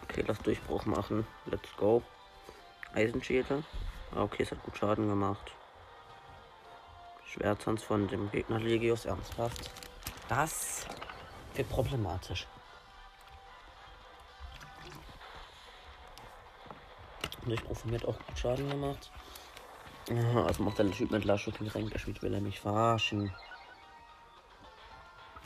Okay, 0.02 0.24
lass 0.26 0.38
Durchbruch 0.40 0.84
machen. 0.86 1.26
Let's 1.46 1.74
go. 1.76 2.02
Eisenschädel. 2.92 3.62
Ah, 4.14 4.22
okay, 4.24 4.42
es 4.42 4.50
hat 4.50 4.62
gut 4.62 4.76
Schaden 4.76 5.08
gemacht. 5.08 5.52
Schwertanz 7.32 7.82
von 7.82 8.08
dem 8.08 8.30
Gegner 8.30 8.58
Legios 8.58 9.06
ernsthaft. 9.06 9.70
Das 10.28 10.86
wird 11.54 11.68
problematisch. 11.70 12.46
Von 17.42 17.90
mir 17.90 17.98
hat 17.98 18.06
auch 18.06 18.18
gut 18.18 18.38
Schaden 18.38 18.68
gemacht. 18.70 19.10
also 20.08 20.62
macht 20.62 20.78
der 20.78 20.90
Typ 20.90 21.10
mit 21.10 21.24
Laschuk 21.24 21.60
in 21.60 21.68
Ränkerschmied, 21.68 22.22
will 22.22 22.34
er 22.34 22.40
mich 22.40 22.60
verarschen. 22.60 23.34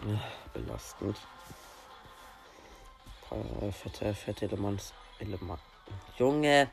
Ja, 0.06 0.20
belastend. 0.52 1.16
Äh, 3.30 3.72
fette, 3.72 4.12
fette 4.14 4.44
Elements. 4.46 4.92
Element. 5.18 5.60
Junge, 6.18 6.70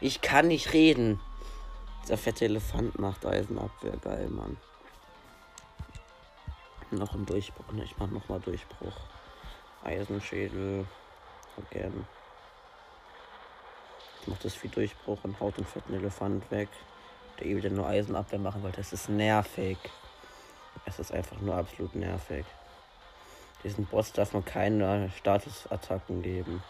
ich 0.00 0.20
kann 0.20 0.48
nicht 0.48 0.72
reden. 0.72 1.20
Dieser 2.02 2.16
fette 2.16 2.44
Elefant 2.44 2.98
macht 2.98 3.24
Eisenabwehr. 3.24 3.96
Geil, 3.98 4.28
Mann. 4.28 4.56
Noch 6.90 7.14
ein 7.14 7.24
Durchbruch. 7.24 7.72
Ne, 7.72 7.84
ich 7.84 7.96
mach 7.98 8.08
nochmal 8.08 8.40
Durchbruch. 8.40 8.96
Eisenschädel. 9.84 10.86
Again. 11.56 12.06
Ich 14.20 14.28
mach 14.28 14.38
das 14.38 14.62
wie 14.62 14.68
Durchbruch 14.68 15.18
und 15.22 15.38
haut 15.40 15.56
den 15.56 15.64
fetten 15.64 15.94
Elefant 15.94 16.50
weg. 16.50 16.68
Der 17.38 17.46
eh 17.46 17.56
wieder 17.56 17.70
nur 17.70 17.86
Eisenabwehr 17.86 18.38
machen 18.38 18.62
wollte. 18.62 18.80
Es 18.80 18.92
ist 18.92 19.08
nervig. 19.08 19.78
Es 20.84 20.98
ist 20.98 21.12
einfach 21.12 21.40
nur 21.40 21.54
absolut 21.54 21.94
nervig. 21.94 22.44
Diesen 23.62 23.86
Boss 23.86 24.12
darf 24.12 24.32
man 24.32 24.44
keine 24.44 25.10
Statusattacken 25.10 26.22
geben. 26.22 26.62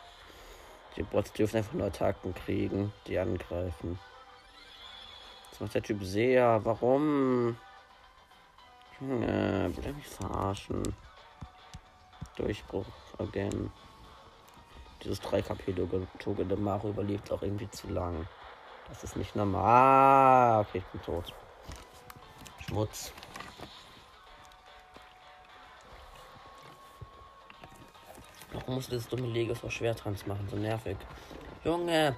Die 0.97 1.03
Bots 1.05 1.33
dürfen 1.33 1.59
einfach 1.59 1.73
nur 1.73 1.87
Attacken 1.87 2.35
kriegen, 2.35 2.93
die 3.07 3.19
angreifen. 3.19 3.99
Das 5.61 5.67
macht 5.67 5.75
der 5.75 5.83
Typ 5.83 6.03
sehr. 6.03 6.65
Warum? 6.65 7.55
Junge, 8.99 9.71
will 9.77 9.85
er 9.85 9.93
mich 9.93 10.07
verarschen? 10.07 10.83
Durchbruch 12.37 12.87
again. 13.19 13.71
Dieses 15.03 15.21
3 15.21 15.43
KP 15.43 15.75
Toge 16.19 16.47
de 16.47 16.57
Mario 16.57 16.89
überlebt 16.89 17.31
auch 17.31 17.43
irgendwie 17.43 17.69
zu 17.69 17.91
lang. 17.91 18.27
Das 18.89 19.05
ist 19.05 19.17
nicht 19.17 19.37
normal. 19.37 20.63
Okay, 20.63 20.79
ich 20.79 20.85
bin 20.85 21.03
tot. 21.03 21.35
Schmutz. 22.67 23.13
Warum 28.55 28.77
muss 28.77 28.89
das 28.89 29.07
dumme 29.09 29.27
Legos 29.27 29.63
auf 29.63 29.73
Schwertrans 29.73 30.27
machen? 30.27 30.49
So 30.51 30.57
nervig. 30.57 30.97
Junge, 31.65 32.17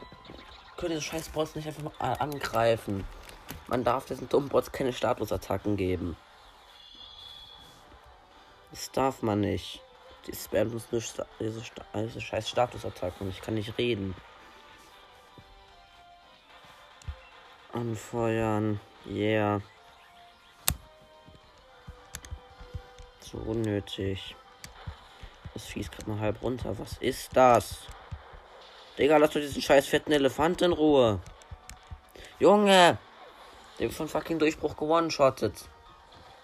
können 0.77 0.91
diese 0.91 1.03
scheiß 1.03 1.31
Bots 1.31 1.57
nicht 1.57 1.67
einfach 1.67 1.83
mal 1.83 2.13
angreifen. 2.15 3.05
Man 3.73 3.85
darf 3.85 4.05
diesen 4.05 4.29
dummen 4.29 4.51
Bots 4.51 4.71
keine 4.71 4.93
Statusattacken 4.93 5.79
geben. 5.79 6.15
Das 8.71 8.93
darf 8.93 9.23
man 9.23 9.41
nicht. 9.41 9.81
Die 10.27 10.37
spammen 10.37 10.75
uns 10.75 10.93
nur 10.93 11.01
diese, 11.39 11.65
diese 12.05 12.21
scheiß 12.21 12.51
Statusattacken. 12.51 13.31
Ich 13.31 13.41
kann 13.41 13.55
nicht 13.55 13.79
reden. 13.79 14.15
Anfeuern. 17.73 18.79
Yeah. 19.07 19.63
So 23.21 23.39
unnötig. 23.39 24.37
Das 25.55 25.65
Vieh 25.65 25.81
ist 25.81 25.93
gerade 25.93 26.11
mal 26.11 26.21
halb 26.21 26.43
runter. 26.43 26.79
Was 26.79 26.99
ist 26.99 27.35
das? 27.35 27.87
Digga, 28.99 29.17
lass 29.17 29.31
doch 29.31 29.41
diesen 29.41 29.63
scheiß 29.63 29.87
fetten 29.87 30.13
Elefant 30.13 30.61
in 30.61 30.73
Ruhe. 30.73 31.21
Junge! 32.39 32.99
Wird 33.83 33.93
von 33.95 34.07
fucking 34.07 34.39
Durchbruch 34.39 34.77
gewonnen-shottet. 34.77 35.69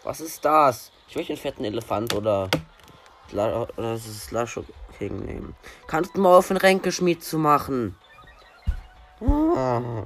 Was 0.03 0.21
ist 0.21 0.45
das? 0.45 0.91
Ich 1.07 1.15
möchte 1.15 1.35
einen 1.35 1.41
fetten 1.41 1.65
Elefant 1.65 2.13
oder. 2.13 2.51
Oder 3.33 3.95
ist 3.95 4.09
es 4.09 4.33
Lascho 4.33 4.65
King 4.99 5.21
nehmen? 5.25 5.55
Kannst 5.87 6.17
du 6.17 6.21
mal 6.21 6.37
auf 6.37 6.49
den 6.49 6.57
Ränkeschmied 6.57 7.23
zu 7.23 7.39
machen? 7.39 7.95
Ah. 9.21 10.03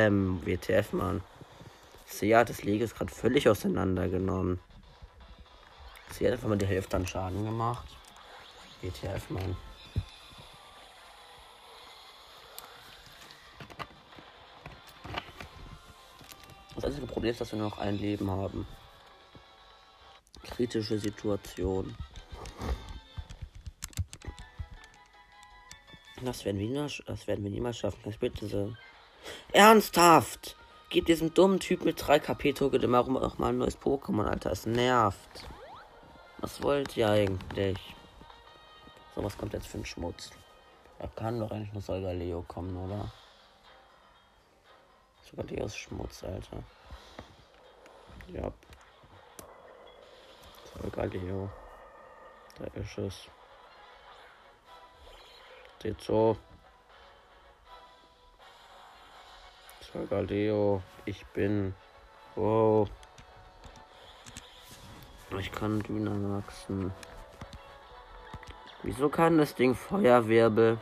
Ähm, 0.00 0.40
WTF, 0.42 0.94
Mann. 0.94 1.20
Sie 2.06 2.34
hat 2.34 2.48
das 2.48 2.62
Lege 2.62 2.84
ist 2.84 2.96
gerade 2.96 3.12
völlig 3.12 3.46
auseinandergenommen. 3.46 4.58
Sie 6.12 6.26
hat 6.26 6.32
einfach 6.34 6.48
mal 6.48 6.58
die 6.58 6.66
Hälfte 6.66 6.96
an 6.96 7.06
Schaden 7.06 7.44
gemacht. 7.44 7.88
WTF, 8.82 9.30
Mann. 9.30 9.56
Das 16.74 16.84
einzige 16.84 17.06
Problem 17.06 17.30
ist, 17.30 17.40
dass 17.40 17.52
wir 17.52 17.58
nur 17.58 17.70
noch 17.70 17.78
ein 17.78 17.98
Leben 17.98 18.30
haben. 18.30 18.66
Kritische 20.42 20.98
Situation. 20.98 21.96
Das 26.22 26.44
werden 26.44 26.58
wir 26.58 26.68
niemals, 26.68 27.02
das 27.06 27.26
werden 27.26 27.42
wir 27.42 27.50
niemals 27.50 27.78
schaffen. 27.78 28.00
Das 28.04 28.16
bitte 28.16 28.46
so. 28.46 28.74
Ernsthaft! 29.52 30.56
Gib 30.88 31.06
diesem 31.06 31.32
dummen 31.32 31.58
Typ 31.58 31.84
mit 31.84 32.06
3 32.06 32.18
KP 32.18 32.52
Token 32.52 32.94
auch 32.94 33.38
mal 33.38 33.48
ein 33.48 33.58
neues 33.58 33.78
Pokémon, 33.78 34.26
Alter. 34.26 34.50
Es 34.50 34.66
nervt. 34.66 35.48
Was 36.42 36.62
wollt 36.62 36.94
ihr 36.98 37.08
eigentlich? 37.08 37.78
So, 39.14 39.24
was 39.24 39.38
kommt 39.38 39.54
jetzt 39.54 39.68
für 39.68 39.78
ein 39.78 39.86
Schmutz? 39.86 40.30
Er 40.98 41.08
kann 41.08 41.40
doch 41.40 41.50
eigentlich 41.50 41.72
nur 41.72 41.80
Solga 41.80 42.10
Leo 42.10 42.42
kommen, 42.42 42.76
oder? 42.76 43.10
Sogar 45.22 45.46
Leos 45.46 45.74
Schmutz, 45.74 46.22
Alter. 46.22 46.62
Ja. 48.28 48.52
Solga 50.74 51.04
Leo. 51.04 51.48
Da 52.58 52.64
ist 52.78 52.98
es. 52.98 53.28
Steht 55.78 56.00
so. 56.00 56.36
Solgaleo, 59.92 60.80
ich 61.04 61.26
bin. 61.34 61.74
Wow. 62.36 62.88
Ich 65.38 65.50
kann 65.50 65.80
Dynamaxen. 65.80 66.92
Wieso 68.82 69.08
kann 69.08 69.38
das 69.38 69.54
Ding 69.54 69.74
Feuerwirbel? 69.74 70.78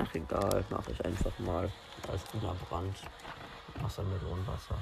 Ach 0.00 0.14
egal, 0.14 0.64
mache 0.70 0.92
ich 0.92 1.04
einfach 1.04 1.38
mal. 1.38 1.70
Als 2.10 2.22
Brand. 2.68 2.96
Wasser 3.82 4.02
mit 4.02 4.22
Wasser. 4.46 4.76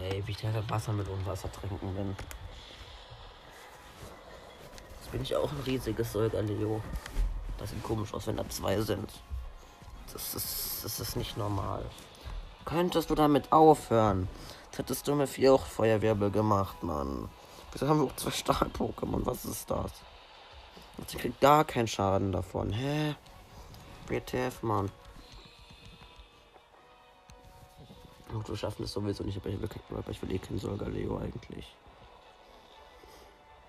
Ey, 0.00 0.22
wie 0.26 0.32
ich 0.32 0.44
halt 0.44 0.70
Wasser 0.70 0.92
mit 0.92 1.08
Unwasser 1.08 1.50
trinken 1.52 1.94
bin. 1.94 2.16
Jetzt 4.98 5.12
bin 5.12 5.22
ich 5.22 5.36
auch 5.36 5.50
ein 5.52 5.60
riesiges 5.66 6.12
Säuger-Leo. 6.12 6.82
Das 7.58 7.70
sieht 7.70 7.82
komisch 7.82 8.12
aus, 8.14 8.26
wenn 8.26 8.36
da 8.36 8.48
zwei 8.48 8.80
sind. 8.80 9.12
Das 10.12 10.34
ist, 10.34 10.84
das 10.84 11.00
ist 11.00 11.16
nicht 11.16 11.36
normal. 11.36 11.84
Könntest 12.64 13.10
du 13.10 13.14
damit 13.14 13.50
aufhören? 13.52 14.28
Jetzt 14.66 14.78
hättest 14.78 15.08
du 15.08 15.14
mir 15.14 15.26
vier 15.26 15.54
auch 15.54 15.64
Feuerwirbel 15.64 16.30
gemacht, 16.30 16.82
Mann. 16.82 17.28
Wieso 17.72 17.88
haben 17.88 18.00
wir 18.00 18.06
auch 18.06 18.16
zwei 18.16 18.30
Stahl-Pokémon? 18.30 19.24
Was 19.24 19.44
ist 19.44 19.70
das? 19.70 19.92
Sie 21.06 21.16
kriegt 21.16 21.40
gar 21.40 21.64
keinen 21.64 21.88
Schaden 21.88 22.32
davon. 22.32 22.70
Hä? 22.70 23.14
WTF, 24.06 24.62
Mann. 24.62 24.90
Und 28.32 28.48
wir 28.48 28.56
schaffen 28.56 28.84
es 28.84 28.92
sowieso 28.92 29.24
nicht, 29.24 29.36
aber 29.38 29.48
ich 29.48 29.60
will, 29.60 29.68
aber 29.90 30.10
ich 30.10 30.22
will 30.22 30.32
eh 30.32 30.38
keinen 30.38 30.58
Solgaleo 30.58 31.18
eigentlich. 31.18 31.76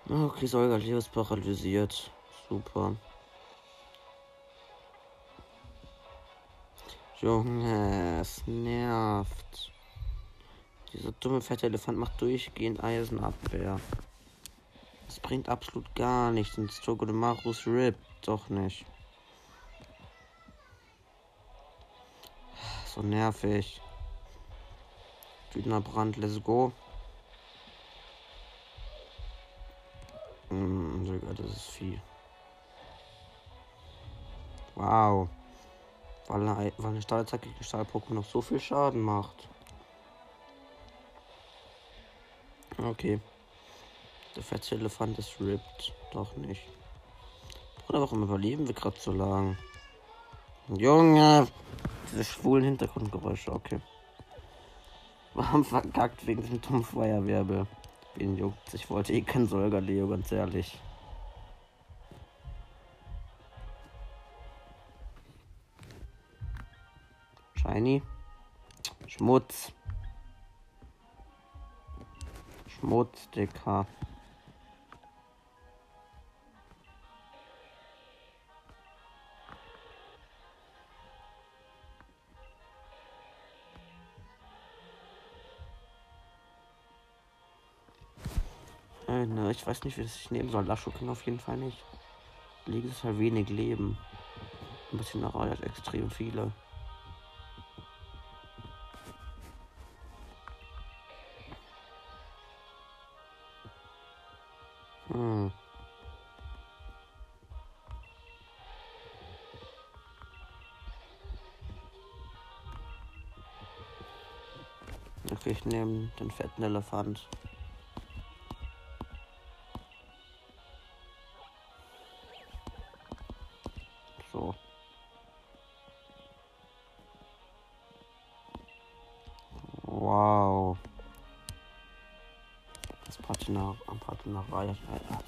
Okay, 0.09 0.45
Solgaleo 0.45 0.97
ist 0.97 1.11
paralysiert. 1.11 2.11
Super. 2.49 2.95
Junge, 7.23 8.19
es 8.19 8.45
nervt. 8.47 9.71
Dieser 10.91 11.13
dumme 11.13 11.39
fette 11.39 11.67
Elefant 11.67 11.97
macht 11.97 12.19
durchgehend 12.19 12.83
Eisenabwehr. 12.83 13.79
Das 15.05 15.21
bringt 15.21 15.47
absolut 15.47 15.95
gar 15.95 16.31
nichts. 16.31 16.57
Und 16.57 16.69
Stogodemarus 16.69 17.65
Rip 17.65 17.95
doch 18.23 18.49
nicht. 18.49 18.85
So 22.87 23.01
nervig. 23.01 23.79
Wütender 25.53 25.79
Brand, 25.79 26.17
let's 26.17 26.43
go. 26.43 26.73
Hm, 30.49 31.21
das 31.37 31.51
ist 31.51 31.69
viel. 31.69 32.01
Wow. 34.75 35.29
Weil 36.27 36.47
eine, 36.47 36.73
weil 36.77 36.91
eine 36.91 37.01
Stahlattacke 37.01 37.49
gegen 37.49 37.63
Stahl-Pokémon 37.63 38.13
noch 38.13 38.25
so 38.25 38.41
viel 38.41 38.59
Schaden 38.59 39.01
macht. 39.01 39.47
Okay. 42.77 43.19
Der 44.35 44.43
fette 44.43 44.75
Elefant 44.75 45.19
ist 45.19 45.39
ripped. 45.39 45.93
Doch 46.11 46.35
nicht. 46.37 46.61
Oder 47.89 48.01
warum 48.01 48.23
überleben 48.23 48.67
wir 48.67 48.73
gerade 48.73 48.99
so 48.99 49.11
lang? 49.11 49.57
Junge! 50.69 51.47
Diese 52.11 52.23
schwulen 52.23 52.63
Hintergrundgeräusche, 52.63 53.51
okay. 53.51 53.79
Warum 55.33 55.65
verkackt 55.65 56.25
wegen 56.25 56.43
dem 56.43 56.61
dummen 56.61 56.83
Feuerwirbel? 56.83 57.67
Wen 58.15 58.37
juckt? 58.37 58.73
Ich 58.73 58.89
wollte 58.89 59.13
eh 59.13 59.21
kein 59.21 59.47
Solga 59.47 59.79
Leo, 59.79 60.07
ganz 60.07 60.31
ehrlich. 60.31 60.79
Shiny. 67.73 68.03
Schmutz. 69.07 69.71
Schmutz, 72.67 73.29
Dicker. 73.31 73.87
Ne, 89.07 89.51
ich 89.51 89.65
weiß 89.65 89.83
nicht, 89.83 89.97
wie 89.97 90.03
das 90.03 90.15
ich 90.15 90.29
nehmen 90.29 90.49
soll. 90.49 90.65
Lascho 90.65 90.91
auf 91.09 91.25
jeden 91.25 91.39
Fall 91.39 91.57
nicht. 91.57 91.83
Liegt 92.67 92.91
es 92.91 93.03
halt 93.03 93.17
wenig 93.17 93.49
Leben. 93.49 93.97
Ein 94.91 94.97
bisschen 94.99 95.25
hat 95.25 95.63
extrem 95.63 96.11
viele. 96.11 96.51
Den 116.19 116.31
fetten 116.31 116.63
Elefant. 116.63 117.27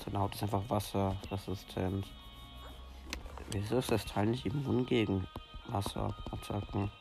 Seine 0.06 0.20
Haut 0.20 0.36
ist 0.36 0.44
einfach 0.44 0.62
wasserresistent. 0.70 2.06
Wieso 3.52 3.78
ist 3.78 3.92
das 3.92 4.06
Teil 4.06 4.28
nicht 4.28 4.46
immun 4.46 4.86
gegen 4.86 5.28
Wasserattacken? 5.68 6.92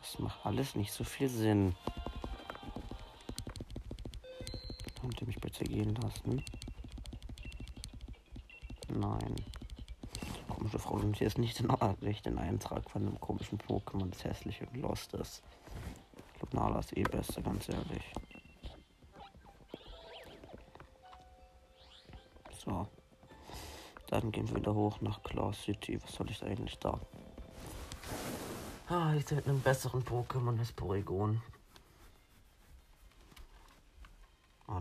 Das 0.00 0.18
macht 0.18 0.38
alles 0.44 0.74
nicht 0.74 0.92
so 0.92 1.04
viel 1.04 1.28
Sinn. 1.28 1.76
Könnt 5.06 5.20
ihr 5.20 5.26
mich 5.28 5.40
bitte 5.40 5.62
gehen 5.62 5.94
lassen? 5.94 6.42
Nein. 8.88 9.36
Komische 10.48 10.80
Frau 10.80 10.98
nimmt 10.98 11.20
jetzt 11.20 11.38
nicht 11.38 11.60
in 11.60 11.68
Nachricht 11.68 12.26
in 12.26 12.38
Eintrag 12.38 12.90
von 12.90 13.02
einem 13.02 13.20
komischen 13.20 13.56
Pokémon, 13.56 14.10
das 14.10 14.24
hässlich 14.24 14.60
und 14.62 14.76
lost 14.78 15.14
ist. 15.14 15.44
Ich 16.32 16.40
glaube, 16.40 16.56
Nala 16.56 16.80
ist 16.80 16.96
eh 16.96 17.04
besser, 17.04 17.40
ganz 17.40 17.68
ehrlich. 17.68 18.02
So. 22.64 22.88
Dann 24.08 24.32
gehen 24.32 24.48
wir 24.48 24.56
wieder 24.56 24.74
hoch 24.74 25.00
nach 25.02 25.22
Claw 25.22 25.52
City. 25.52 26.02
Was 26.02 26.14
soll 26.14 26.32
ich 26.32 26.42
eigentlich 26.42 26.80
da? 26.80 26.98
Ah, 28.88 29.14
ich 29.14 29.24
bin 29.24 29.36
mit 29.36 29.46
einem 29.46 29.60
besseren 29.60 30.02
Pokémon 30.02 30.58
als 30.58 30.72
Porygon. 30.72 31.42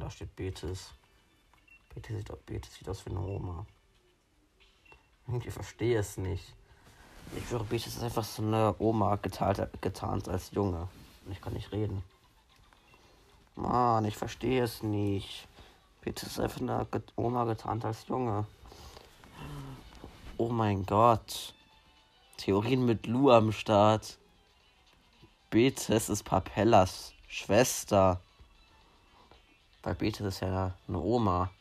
Da 0.05 0.11
steht 0.11 0.35
Betis. 0.35 0.93
Betis 1.91 2.17
sieht, 2.17 2.45
Betis 2.45 2.75
sieht 2.75 2.87
aus 2.87 3.03
wie 3.07 3.09
eine 3.09 3.21
Oma. 3.21 3.65
Ich 5.43 5.51
verstehe 5.51 5.97
es 5.97 6.17
nicht. 6.17 6.53
Ich 7.35 7.47
schwöre, 7.47 7.63
Betis 7.63 7.95
ist 7.95 8.03
einfach 8.03 8.23
so 8.23 8.43
eine 8.43 8.75
Oma 8.77 9.15
getarnt, 9.15 9.67
getarnt 9.81 10.29
als 10.29 10.51
Junge. 10.51 10.87
Ich 11.31 11.41
kann 11.41 11.53
nicht 11.53 11.71
reden. 11.71 12.03
Mann, 13.55 14.05
ich 14.05 14.15
verstehe 14.15 14.61
es 14.61 14.83
nicht. 14.83 15.47
Betis 16.01 16.29
ist 16.29 16.39
einfach 16.39 16.61
eine 16.61 16.85
Oma 17.15 17.45
getarnt 17.45 17.83
als 17.83 18.07
Junge. 18.07 18.45
Oh 20.37 20.49
mein 20.49 20.85
Gott. 20.85 21.55
Theorien 22.37 22.85
mit 22.85 23.07
Lu 23.07 23.31
am 23.31 23.51
Start. 23.51 24.19
Betis 25.49 26.09
ist 26.09 26.21
Papellas 26.25 27.13
Schwester. 27.27 28.21
Weil 29.86 29.93
Betis 29.93 30.26
ist 30.26 30.39
ja 30.39 30.74
eine 30.88 31.00
Oma. 31.00 31.52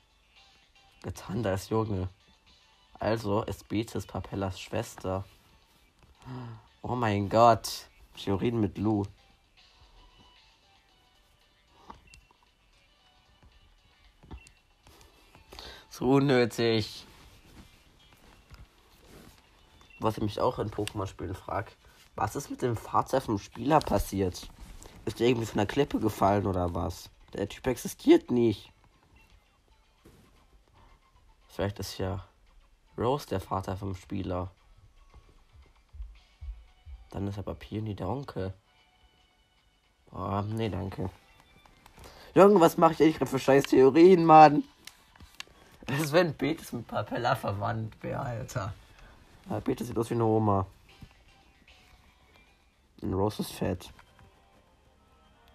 Getarnt 1.02 1.46
als 1.46 1.68
Junge. 1.68 2.08
Also 2.98 3.42
ist 3.42 3.68
Betis 3.68 4.06
Papellas 4.06 4.58
Schwester. 4.58 5.24
Oh 6.80 6.94
mein 6.94 7.28
Gott. 7.28 7.86
Theorien 8.16 8.60
mit 8.60 8.78
Lou. 8.78 9.04
So 15.90 16.12
unnötig. 16.12 17.06
Was 20.00 20.16
ich 20.16 20.22
mich 20.22 20.40
auch 20.40 20.58
in 20.58 20.70
Pokémon-Spielen 20.70 21.34
frage. 21.34 21.72
Was 22.14 22.36
ist 22.36 22.48
mit 22.48 22.62
dem 22.62 22.78
Fahrzeug 22.78 23.24
vom 23.24 23.38
Spieler 23.38 23.80
passiert? 23.80 24.48
Ist 25.04 25.20
der 25.20 25.28
irgendwie 25.28 25.46
von 25.46 25.58
der 25.58 25.66
Klippe 25.66 26.00
gefallen 26.00 26.46
oder 26.46 26.74
was? 26.74 27.10
Der 27.34 27.48
Typ 27.48 27.66
existiert 27.66 28.30
nicht. 28.30 28.72
Vielleicht 31.48 31.78
ist 31.80 31.98
ja 31.98 32.24
Rose 32.96 33.26
der 33.28 33.40
Vater 33.40 33.76
vom 33.76 33.94
Spieler. 33.96 34.50
Dann 37.10 37.26
ist 37.26 37.38
aber 37.38 37.54
Peony 37.54 37.94
der 37.94 38.08
Onkel. 38.08 38.54
Oh, 40.12 40.42
nee, 40.42 40.68
danke. 40.68 41.10
Irgendwas 42.34 42.76
mache 42.76 42.92
ich 42.92 43.02
eigentlich 43.02 43.18
gerade 43.18 43.30
für 43.30 43.38
scheiß 43.38 43.64
Theorien, 43.64 44.24
Mann. 44.24 44.64
Das 45.86 46.00
ist, 46.00 46.12
wenn 46.12 46.34
Betis 46.34 46.72
mit 46.72 46.86
Papella 46.86 47.34
verwandt 47.34 48.00
wäre, 48.02 48.20
Alter. 48.20 48.72
Ja, 49.50 49.60
Betis 49.60 49.88
sieht 49.88 49.98
aus 49.98 50.10
wie 50.10 50.14
eine 50.14 50.24
Oma. 50.24 50.66
Und 53.02 53.14
Rose 53.14 53.42
ist 53.42 53.52
fett. 53.52 53.92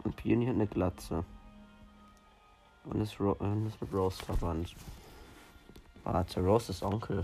Und 0.04 0.15
Peony 0.15 0.46
hat 0.46 0.56
eine 0.56 0.68
Glatze. 0.68 1.26
Und 2.89 3.02
ist, 3.02 3.19
Ro 3.19 3.36
und 3.38 3.67
ist 3.67 3.80
mit 3.80 3.93
Rose 3.93 4.23
verwandt. 4.23 4.75
Warte, 6.04 6.41
Rose 6.41 6.71
ist 6.71 6.82
Onkel. 6.82 7.23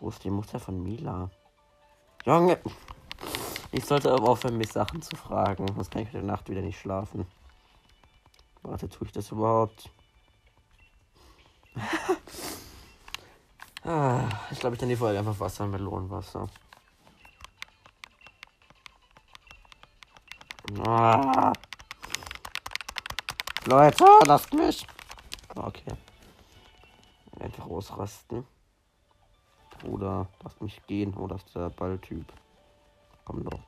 Wo 0.00 0.08
ist 0.08 0.24
die 0.24 0.30
Mutter 0.30 0.58
von 0.58 0.82
Mila? 0.82 1.30
Junge! 2.24 2.58
Ich 3.70 3.84
sollte 3.84 4.12
aber 4.12 4.30
aufhören, 4.30 4.56
mich 4.56 4.72
Sachen 4.72 5.02
zu 5.02 5.14
fragen. 5.14 5.66
Sonst 5.74 5.90
kann 5.90 6.02
ich 6.02 6.08
heute 6.08 6.24
Nacht 6.24 6.48
wieder 6.48 6.62
nicht 6.62 6.80
schlafen. 6.80 7.26
Warte, 8.62 8.88
tue 8.88 9.06
ich 9.06 9.12
das 9.12 9.30
überhaupt? 9.30 9.90
ah, 13.84 14.26
ich 14.50 14.58
glaube, 14.58 14.76
ich 14.76 14.80
nenne 14.80 14.94
die 14.94 14.98
Folge 14.98 15.18
einfach 15.18 15.38
Wasser, 15.38 15.66
Melonenwasser. 15.66 16.48
Ah. 20.86 21.52
Leute, 23.68 24.06
lasst 24.24 24.54
mich. 24.54 24.86
Okay. 25.54 25.92
Einfach 27.38 27.66
ausrasten. 27.66 28.46
Bruder, 29.82 30.26
lass 30.42 30.58
mich 30.62 30.80
gehen. 30.86 31.14
Oh, 31.18 31.26
das 31.26 31.44
ist 31.44 31.54
der 31.54 31.68
Balltyp. 31.68 32.32
Komm 33.26 33.44
doch. 33.44 33.60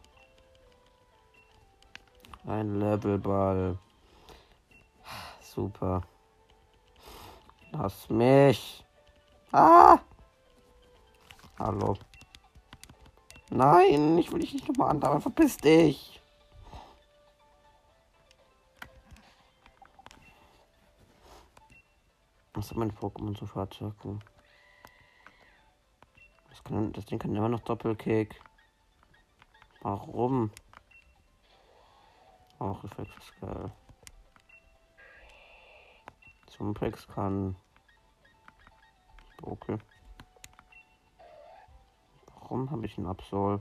Ein 2.47 2.81
Levelball. 2.81 3.77
Super. 5.43 6.01
Lass 7.73 8.09
mich. 8.09 8.83
Ah! 9.53 9.99
Hallo. 11.59 11.99
Nein, 13.51 14.17
ich 14.17 14.33
will 14.33 14.41
dich 14.41 14.55
nicht 14.55 14.67
nochmal 14.67 14.93
andauern. 14.93 15.21
Verpiss 15.21 15.59
dich. 15.59 16.20
Was 22.55 22.69
sind 22.69 22.79
meine 22.79 22.93
Pokémon 22.93 23.39
so 23.39 23.47
Fahrzeugen? 23.47 24.23
Das, 26.49 26.65
kann, 26.65 26.93
das 26.93 27.07
Ding 27.07 27.19
kann 27.19 27.35
immer 27.35 27.49
noch 27.49 27.61
Doppelkick. 27.61 28.41
Warum? 29.83 30.51
Auch 32.59 32.83
Reflex 32.83 33.11
ist 33.17 33.41
geil. 33.41 33.73
Sumplex 36.49 37.07
kann. 37.09 37.57
Okay. 39.43 39.79
Warum 42.27 42.71
habe 42.71 42.85
ich 42.85 42.99
einen 42.99 43.07
Absol? 43.07 43.61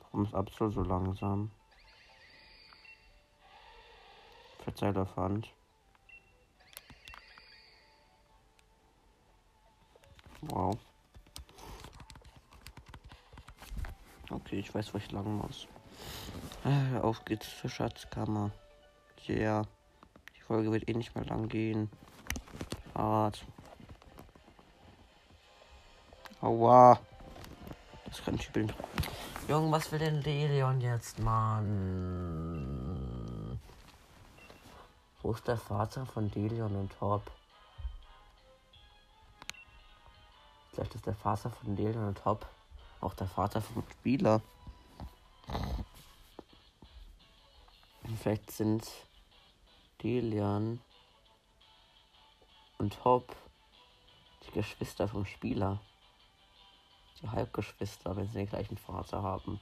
Warum 0.00 0.24
ist 0.24 0.34
Absol 0.34 0.72
so 0.72 0.82
langsam? 0.82 1.50
Verzeiht 4.64 4.96
Fand. 5.14 5.52
Wow. 10.50 10.76
Okay, 14.30 14.58
ich 14.58 14.74
weiß, 14.74 14.92
wo 14.92 14.98
ich 14.98 15.10
lang 15.12 15.36
muss. 15.36 15.66
Äh, 16.64 16.98
auf 16.98 17.24
geht's 17.24 17.58
zur 17.60 17.70
Schatzkammer. 17.70 18.50
Ja. 19.26 19.34
Yeah. 19.34 19.66
Die 20.36 20.40
Folge 20.40 20.72
wird 20.72 20.88
eh 20.88 20.94
nicht 20.94 21.14
mehr 21.14 21.24
lang 21.24 21.48
gehen. 21.48 21.88
Hart. 22.94 23.44
Aua. 26.40 26.98
Das 28.06 28.24
kann 28.24 28.34
ich 28.34 28.50
bin. 28.50 28.72
Junge, 29.48 29.70
was 29.70 29.92
will 29.92 30.00
denn 30.00 30.20
Leon 30.22 30.80
jetzt, 30.80 31.18
Mann? 31.20 31.70
Wo 35.22 35.32
ist 35.32 35.46
der 35.46 35.58
Vater 35.58 36.06
von 36.06 36.30
Delion 36.30 36.74
und 36.76 36.92
Top? 36.98 37.30
Ist 41.00 41.06
der 41.06 41.14
Vater 41.14 41.48
von 41.48 41.78
und 41.78 42.18
Top 42.18 42.46
auch 43.00 43.14
der 43.14 43.26
Vater 43.26 43.62
vom 43.62 43.82
Spieler. 43.90 44.42
Vielleicht 48.20 48.50
sind 48.50 48.86
Delian 50.02 50.78
und 52.76 53.02
Hop 53.02 53.34
die 54.46 54.50
Geschwister 54.50 55.08
vom 55.08 55.24
Spieler. 55.24 55.80
Die 57.22 57.30
Halbgeschwister, 57.30 58.14
wenn 58.14 58.26
sie 58.26 58.34
den 58.34 58.48
gleichen 58.50 58.76
Vater 58.76 59.22
haben. 59.22 59.58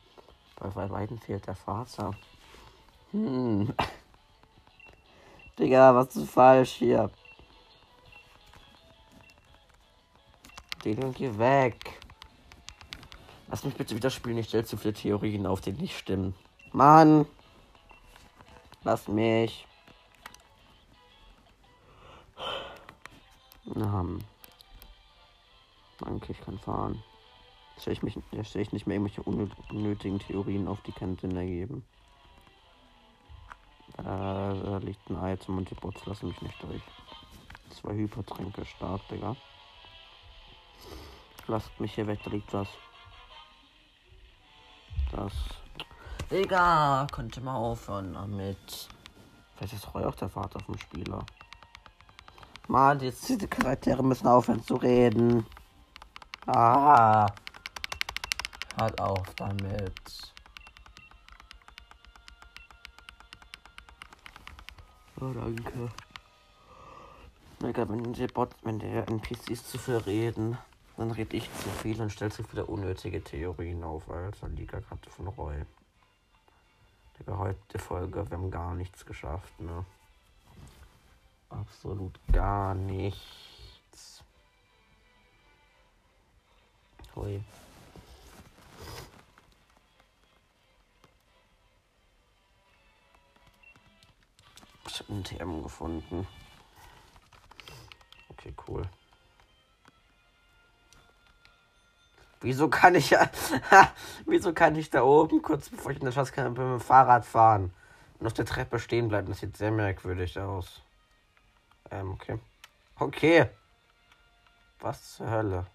Bei 0.57 0.71
beiden 0.89 1.21
fehlt 1.21 1.47
der 1.47 1.55
Vater. 1.55 2.17
Hm. 3.13 3.73
Digga, 5.59 5.95
was 5.95 6.17
ist 6.17 6.31
falsch 6.31 6.73
hier? 6.73 7.13
Delian, 10.89 11.13
geh 11.13 11.37
weg. 11.37 12.01
Lass 13.49 13.63
mich 13.65 13.75
bitte 13.75 13.95
wieder 13.95 14.09
spielen. 14.09 14.39
Ich 14.39 14.49
stelle 14.49 14.65
zu 14.65 14.79
viele 14.79 14.95
Theorien 14.95 15.47
auf, 15.47 15.61
die 15.61 15.73
nicht 15.73 15.99
stimmen. 15.99 16.35
Mann! 16.73 17.27
Lass 18.85 19.07
mich. 19.07 19.67
Um. 23.67 24.21
Danke, 25.99 26.33
ich 26.33 26.41
kann 26.41 26.59
fahren. 26.59 27.03
Stelle 27.79 27.95
ich, 27.95 28.03
mich, 28.03 28.19
stelle 28.45 28.63
ich 28.63 28.73
nicht 28.73 28.87
mehr 28.87 28.97
irgendwelche 28.97 29.23
unnötigen 29.23 30.19
Theorien 30.21 30.69
auf, 30.69 30.81
die 30.83 30.93
keinen 30.93 31.19
Sinn 31.19 31.37
ergeben. 31.37 31.85
Da, 33.97 34.55
da 34.55 34.79
liegt 34.79 35.11
ein 35.11 35.23
Item 35.23 35.59
und 35.59 35.71
die 35.71 35.75
Bots 35.75 36.07
lassen 36.07 36.29
mich 36.29 36.41
nicht 36.41 36.63
durch. 36.63 36.83
Zwei 37.71 37.95
Hypertränke 37.95 38.65
stark, 38.65 39.07
Digga. 39.09 39.37
Lasst 41.49 41.81
mich 41.81 41.95
hier 41.95 42.07
weg, 42.07 42.21
da 42.25 42.31
liegt 42.31 42.53
was. 42.53 42.69
Das. 45.11 45.33
Digga, 46.31 47.07
könnte 47.11 47.41
mal 47.41 47.57
aufhören 47.57 48.13
damit. 48.13 48.89
Vielleicht 49.57 49.73
ist 49.73 49.95
Roy 49.95 50.05
auch 50.05 50.15
der 50.15 50.29
Vater 50.29 50.61
vom 50.61 50.77
Spieler. 50.77 51.25
Mann, 52.67 53.01
jetzt 53.01 53.27
diese 53.27 53.49
Charaktere 53.49 54.05
müssen 54.05 54.27
aufhören 54.27 54.63
zu 54.63 54.77
reden. 54.77 55.47
Ah. 56.47 57.27
Hört 58.77 59.01
auf 59.01 59.35
damit. 59.37 60.35
Oh, 65.19 65.33
danke. 65.33 65.89
Mega, 67.61 67.89
wenn 67.89 68.13
die 68.13 68.27
Bot, 68.27 68.51
wenn 68.63 68.79
der 68.79 69.09
NPCs 69.09 69.67
zu 69.71 69.79
viel 69.79 69.97
reden, 69.97 70.59
dann 70.99 71.13
rede 71.13 71.37
ich 71.37 71.45
zu 71.55 71.69
viel 71.69 72.01
und 72.03 72.11
stelle 72.11 72.33
zu 72.33 72.43
viele 72.43 72.67
unnötige 72.67 73.23
Theorien 73.23 73.85
auf, 73.85 74.11
Alter. 74.11 74.49
Liga-Karte 74.49 75.09
von 75.11 75.29
Roy. 75.29 75.65
Digga, 77.19 77.39
heute 77.39 77.79
Folge, 77.79 78.29
wir 78.29 78.37
haben 78.37 78.51
gar 78.51 78.75
nichts 78.75 79.07
geschafft, 79.07 79.61
ne? 79.61 79.87
Absolut 81.51 82.19
gar 82.33 82.75
nichts. 82.75 84.25
Hui. 87.15 87.43
Ich 94.87 94.99
habe 94.99 95.13
einen 95.13 95.25
TM 95.25 95.63
gefunden. 95.63 96.27
Okay, 98.31 98.53
cool. 98.67 98.89
Wieso 102.41 102.69
kann 102.69 102.95
ich 102.95 103.15
wieso 104.27 104.53
kann 104.53 104.77
ich 104.77 104.91
da 104.91 105.03
oben, 105.03 105.43
kurz 105.43 105.69
bevor 105.71 105.91
ich 105.91 105.99
in 105.99 106.05
der 106.05 106.13
Straße 106.13 106.33
kann, 106.33 106.53
mit 106.53 106.59
dem 106.59 106.81
Fahrrad 106.81 107.25
fahren 107.25 107.73
und 108.19 108.27
auf 108.27 108.33
der 108.33 108.45
Treppe 108.45 108.79
stehen 108.79 109.09
bleiben? 109.09 109.29
Das 109.29 109.41
sieht 109.41 109.57
sehr 109.57 109.73
merkwürdig 109.73 110.39
aus. 110.39 110.83
Ähm, 111.91 112.13
okay. 112.13 112.39
Okay. 112.97 113.51
Was 114.81 115.17
zur 115.17 115.31
Hölle? 115.31 115.67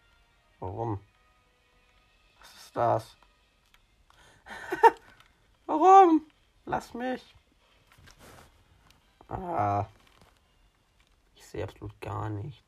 Warum? 0.60 1.00
Was 2.40 2.56
ist 2.56 2.76
das? 2.76 3.18
Warum? 5.66 6.26
Lass 6.66 6.94
mich. 6.94 7.36
Ah. 9.28 9.86
Ich 11.36 11.46
sehe 11.46 11.64
absolut 11.64 12.00
gar 12.00 12.30
nichts. 12.30 12.64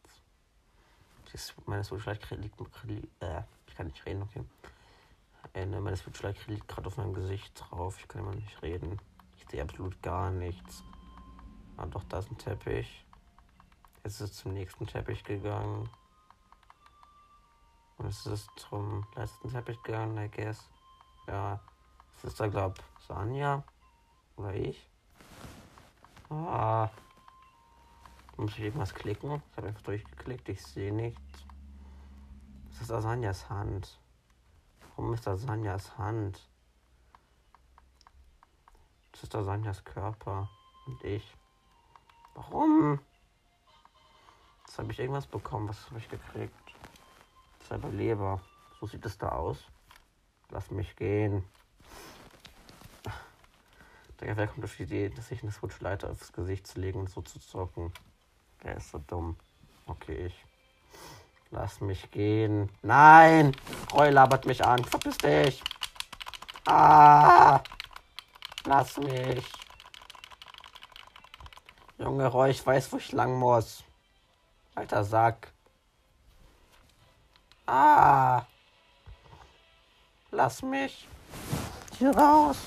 Das 1.26 1.34
ist 1.36 1.68
meine 1.68 1.84
Switch 1.84 2.06
liegt, 2.32 2.60
äh, 3.22 3.42
ich 3.76 3.78
kann 3.78 3.88
nicht 3.88 4.06
reden, 4.06 4.22
okay. 4.22 4.42
Äh, 5.54 5.66
ne, 5.66 5.82
meine 5.82 5.98
Switch 5.98 6.22
liegt 6.48 6.70
gerade 6.70 6.88
auf 6.88 6.96
meinem 6.96 7.14
Gesicht 7.14 7.52
drauf. 7.60 7.98
Ich 8.00 8.08
kann 8.08 8.22
immer 8.22 8.34
nicht 8.34 8.62
reden. 8.62 9.02
Ich 9.38 9.46
sehe 9.50 9.62
absolut 9.62 10.02
gar 10.02 10.32
nichts. 10.32 10.82
Ah, 11.76 11.86
doch, 11.86 12.06
da 12.06 12.20
ist 12.20 12.32
ein 12.32 12.38
Teppich. 12.38 13.06
Jetzt 14.06 14.22
ist 14.22 14.32
es 14.32 14.38
zum 14.38 14.54
nächsten 14.54 14.88
Teppich 14.88 15.26
gegangen. 15.26 15.90
Und 17.98 18.06
es 18.06 18.26
ist 18.26 18.50
zum 18.56 19.06
letzten 19.18 19.50
Teppich 19.50 19.84
gegangen, 19.84 20.18
I 20.24 20.30
guess. 20.30 20.70
Ja, 21.28 21.60
es 22.16 22.24
ist 22.24 22.40
da, 22.40 22.48
glaub, 22.48 22.82
Sanja. 23.06 23.62
Oder 24.38 24.54
ich. 24.54 24.90
Ah. 26.30 26.90
Muss 28.38 28.54
ich 28.54 28.62
irgendwas 28.62 28.94
klicken? 28.94 29.44
Ich 29.52 29.58
habe 29.58 29.68
einfach 29.68 29.82
durchgeklickt, 29.82 30.48
ich 30.48 30.66
sehe 30.66 30.94
nichts. 30.94 31.45
Das 32.76 32.90
ist 32.90 32.92
Asanjas 32.92 33.50
Hand. 33.50 34.00
Warum 34.96 35.14
ist 35.14 35.26
Asanjas 35.30 35.98
Hand? 35.98 36.42
Das 39.14 39.24
ist 39.24 39.34
Asanjas 39.34 39.86
Körper. 39.86 40.50
Und 40.86 41.02
ich. 41.06 41.38
Warum? 42.34 43.00
Jetzt 44.68 44.78
habe 44.78 44.92
ich 44.92 45.00
irgendwas 45.00 45.26
bekommen. 45.26 45.70
Was 45.70 45.86
habe 45.88 46.00
ich 46.00 46.10
gekriegt? 46.10 46.54
Zwei 47.66 47.78
Leber. 47.78 48.42
So 48.82 48.88
sieht 48.88 49.06
es 49.06 49.18
da 49.18 49.30
aus. 49.30 49.64
Lass 50.50 50.70
mich 50.70 50.98
gehen. 50.98 51.46
Der 54.20 54.36
wer 54.36 54.48
kommt 54.48 54.66
auf 54.66 54.76
die 54.76 54.84
Idee, 54.84 55.10
dass 55.10 55.32
ich 55.32 55.44
eine 55.44 55.52
Switch-Leiter 55.54 56.10
aufs 56.10 56.34
Gesicht 56.34 56.68
zu 56.68 56.82
legen 56.82 57.00
und 57.00 57.10
so 57.10 57.22
zu 57.22 57.40
zocken? 57.40 57.94
Wer 58.60 58.76
ist 58.76 58.92
so 58.92 59.00
dumm? 59.00 59.38
Okay, 59.86 60.28
ich. 60.28 60.46
Lass 61.56 61.80
mich 61.80 62.12
gehen. 62.12 62.70
Nein! 62.82 63.56
Roy 63.94 64.10
labert 64.10 64.46
mich 64.46 64.66
an. 64.66 64.84
Verpiss 64.84 65.18
dich! 65.18 65.64
Ah! 66.68 67.62
Lass 68.66 68.98
mich! 68.98 69.46
Junge 71.98 72.28
Roy, 72.28 72.50
ich 72.50 72.66
weiß, 72.66 72.92
wo 72.92 72.98
ich 72.98 73.14
lang 73.14 73.40
muss. 73.40 73.86
Alter 74.76 75.06
Sack. 75.06 75.54
Ah! 77.66 78.44
Lass 80.32 80.62
mich 80.62 81.08
hier 81.98 82.14
raus. 82.14 82.58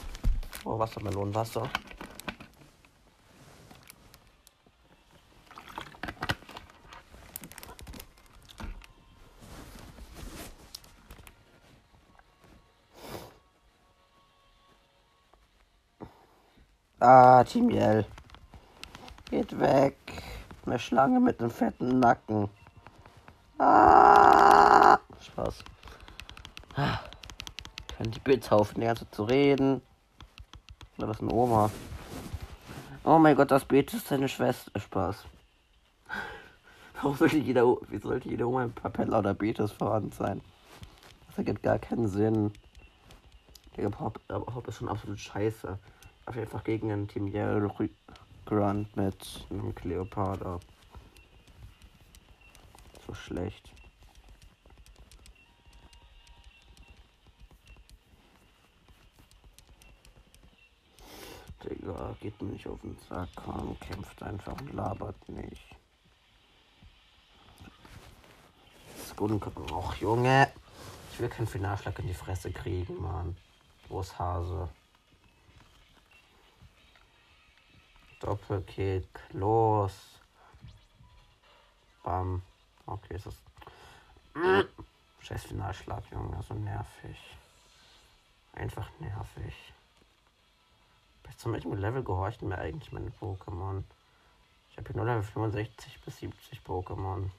Oh, 0.65 0.79
Wassermelonenwasser. 0.79 1.69
Ah, 17.01 17.45
Team 17.45 17.71
Yell. 17.71 18.05
Geht 19.31 19.59
weg. 19.61 19.97
Eine 20.67 20.81
Schlange 20.81 21.21
mit 21.21 21.41
einem 21.41 21.51
fetten 21.51 22.01
Nacken. 22.01 22.49
Ah, 23.59 24.99
Spaß. 25.21 25.65
Ah. 26.75 26.99
Können 27.97 28.11
die 28.11 28.19
Bits 28.19 28.51
auf, 28.51 28.75
die 28.75 28.81
ganze 28.81 29.09
zu 29.13 29.23
reden. 29.25 29.81
Oder 30.97 31.09
was 31.09 31.21
eine 31.21 31.33
Oma? 31.33 31.71
Oh 33.05 33.19
mein 33.19 33.37
Gott, 33.37 33.53
das 33.53 33.65
Beet 33.65 33.95
ist 33.95 34.09
seine 34.09 34.29
Schwester. 34.29 34.73
Äh, 34.75 34.81
Spaß. 34.81 35.25
Warum 36.95 37.17
sollte 37.17 37.39
jeder, 37.39 37.65
wie 37.89 37.99
sollte 37.99 38.29
jede 38.29 38.47
Oma 38.49 38.63
ein 38.63 38.73
Papella 38.73 39.21
oder 39.21 39.35
Betes 39.35 39.71
vorhanden 39.71 40.11
sein? 40.11 40.41
Das 41.29 41.39
ergibt 41.39 41.63
gar 41.63 41.79
keinen 41.79 42.09
Sinn. 42.09 42.53
Der 43.77 43.89
Hop 44.01 44.21
ist 44.67 44.79
schon 44.79 44.89
absolut 44.89 45.21
scheiße. 45.21 45.79
Jeden 46.35 46.51
Fall 46.51 46.63
gegen 46.63 46.93
ein 46.93 47.09
Team 47.09 47.27
Yellow 47.29 47.73
Grunt 48.45 48.97
mit 48.97 49.47
einem 49.51 49.75
Cleopatra. 49.75 50.61
So 53.07 53.15
schlecht. 53.15 53.73
Digga, 61.65 62.17
geht 62.21 62.41
mir 62.41 62.53
nicht 62.53 62.67
auf 62.67 62.81
den 62.81 62.97
Sack, 63.09 63.29
komm, 63.35 63.79
kämpft 63.81 64.23
einfach 64.23 64.59
und 64.61 64.73
labert 64.73 65.29
nicht. 65.29 65.77
Och, 69.21 69.95
Junge. 69.97 70.49
Ich 71.13 71.19
will 71.19 71.29
keinen 71.29 71.49
Finalschlag 71.49 71.99
in 71.99 72.07
die 72.07 72.15
Fresse 72.15 72.53
kriegen, 72.53 73.03
Mann. 73.03 73.37
Wo 73.89 74.01
ist 74.01 74.17
Hase? 74.17 74.69
Doppelkick, 78.21 79.09
los. 79.33 80.19
Bam. 82.03 82.43
Okay, 82.87 83.15
ist 83.15 83.27
das. 83.27 83.35
Scheiß 85.21 85.45
Finalschlag, 85.45 86.03
Junge, 86.11 86.43
so 86.43 86.55
nervig. 86.55 87.19
Einfach 88.55 88.89
nervig. 88.99 89.55
Bis 91.23 91.37
zu 91.37 91.53
welchem 91.53 91.75
Level 91.75 92.03
gehorchten 92.03 92.49
mir 92.49 92.59
eigentlich 92.59 92.93
meine 92.93 93.11
Pokémon? 93.11 93.85
Ich 94.71 94.79
habe 94.79 94.89
hier 94.89 94.97
nur 94.97 95.05
Level 95.05 95.23
65 95.23 96.01
bis 96.01 96.19
70 96.19 96.61
Pokémon. 96.61 97.31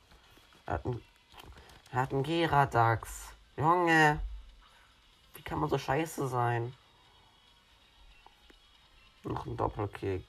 Er 0.66 0.74
hat 0.76 0.86
einen, 0.86 1.02
er 1.92 2.02
hat 2.02 2.14
einen 2.14 2.24
Geradax. 2.24 3.34
Junge. 3.58 4.20
Wie 5.34 5.42
kann 5.42 5.60
man 5.60 5.70
so 5.70 5.78
scheiße 5.78 6.28
sein? 6.28 6.74
Noch 9.24 9.46
ein 9.46 9.58
Doppelkick. 9.58 10.26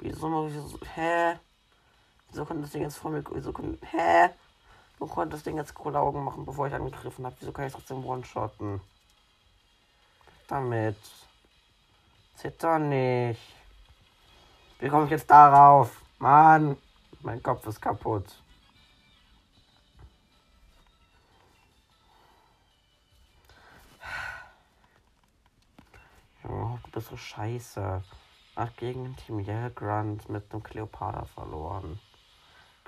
Wieso, 0.00 0.28
wieso, 0.48 0.78
hä? 0.94 1.38
Wieso 2.28 2.46
konnte 2.46 2.62
das 2.62 2.70
Ding 2.70 2.82
jetzt 2.82 2.96
vor 2.96 3.10
mir, 3.10 3.22
wieso 3.32 3.52
konnte, 3.52 3.78
hä? 3.86 4.30
Wo 4.98 5.06
konnte 5.06 5.36
das 5.36 5.42
Ding 5.42 5.56
jetzt 5.58 5.74
coole 5.74 5.98
Augen 5.98 6.24
machen, 6.24 6.46
bevor 6.46 6.66
ich 6.66 6.74
angegriffen 6.74 7.26
habe? 7.26 7.36
Wieso 7.40 7.52
kann 7.52 7.66
ich 7.66 7.72
trotzdem 7.72 8.04
one-shotten? 8.04 8.80
Damit. 10.48 10.96
Zitter 12.34 12.78
nicht. 12.78 13.40
Wie 14.78 14.88
komme 14.88 15.04
ich 15.04 15.10
jetzt 15.10 15.30
darauf? 15.30 16.02
Mann, 16.18 16.78
mein 17.20 17.42
Kopf 17.42 17.66
ist 17.66 17.80
kaputt. 17.80 18.42
Oh, 26.44 26.78
du 26.82 26.90
bist 26.90 27.08
so 27.08 27.16
scheiße. 27.16 28.02
Ach, 28.62 28.76
gegen 28.76 29.16
Team 29.16 29.38
Yell 29.38 29.70
Grunt 29.70 30.28
mit 30.28 30.52
einem 30.52 30.62
Cleopatra 30.62 31.24
verloren. 31.24 31.98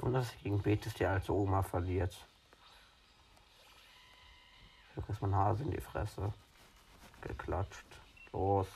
Und 0.03 0.13
dass 0.13 0.37
gegen 0.43 0.61
Betis 0.61 0.93
die 0.93 1.07
alte 1.07 1.33
Oma 1.33 1.63
verliert. 1.63 2.15
Hier 4.95 5.09
ist 5.09 5.23
mein 5.23 5.35
Hase 5.35 5.63
in 5.63 5.71
die 5.71 5.81
Fresse. 5.81 6.35
Geklatscht. 7.23 7.87
Los. 8.35 8.67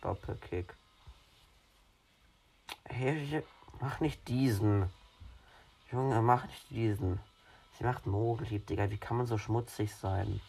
Doppelkick. 0.00 0.72
Hey, 2.84 3.42
mach 3.80 3.98
nicht 3.98 4.28
diesen. 4.28 4.88
Junge, 5.90 6.22
mach 6.22 6.46
nicht 6.46 6.70
diesen. 6.70 7.18
Sie 7.76 7.82
macht 7.82 8.06
Mogelhieb, 8.06 8.68
Digga. 8.68 8.88
Wie 8.88 8.98
kann 8.98 9.16
man 9.16 9.26
so 9.26 9.36
schmutzig 9.36 9.92
sein? 9.96 10.40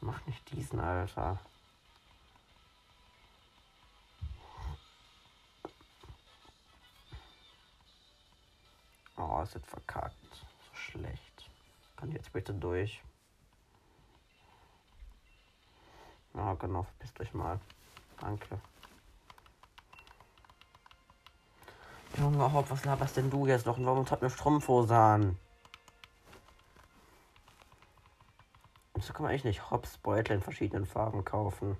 Mach 0.00 0.24
nicht 0.26 0.48
diesen, 0.52 0.78
Alter. 0.78 1.40
Oh, 9.22 9.40
es 9.40 9.54
wird 9.54 9.66
verkackt. 9.66 10.16
So 10.34 10.74
schlecht. 10.74 11.50
Kann 11.96 12.10
jetzt 12.10 12.32
bitte 12.32 12.52
durch. 12.52 13.02
Ja, 16.34 16.54
genau, 16.54 16.82
verpisst 16.82 17.20
euch 17.20 17.32
mal. 17.34 17.60
Danke. 18.20 18.60
Junge, 22.18 22.52
Hopp, 22.52 22.70
was 22.70 22.84
laberst 22.84 23.16
denn 23.16 23.30
du 23.30 23.46
jetzt 23.46 23.66
noch? 23.66 23.78
Und 23.78 23.86
warum 23.86 24.10
hat 24.10 24.20
eine 24.20 24.30
Strumpfhose 24.30 24.96
an? 24.96 25.38
Und 28.92 29.04
so 29.04 29.12
kann 29.12 29.22
man 29.22 29.32
echt 29.32 29.44
nicht 29.44 29.70
Hops 29.70 29.98
Beutel 29.98 30.36
in 30.36 30.42
verschiedenen 30.42 30.86
Farben 30.86 31.24
kaufen. 31.24 31.76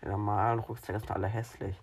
Die 0.00 0.06
normalen 0.06 0.60
Rucksäcke 0.60 1.00
sind 1.00 1.10
alle 1.10 1.26
hässlich. 1.26 1.76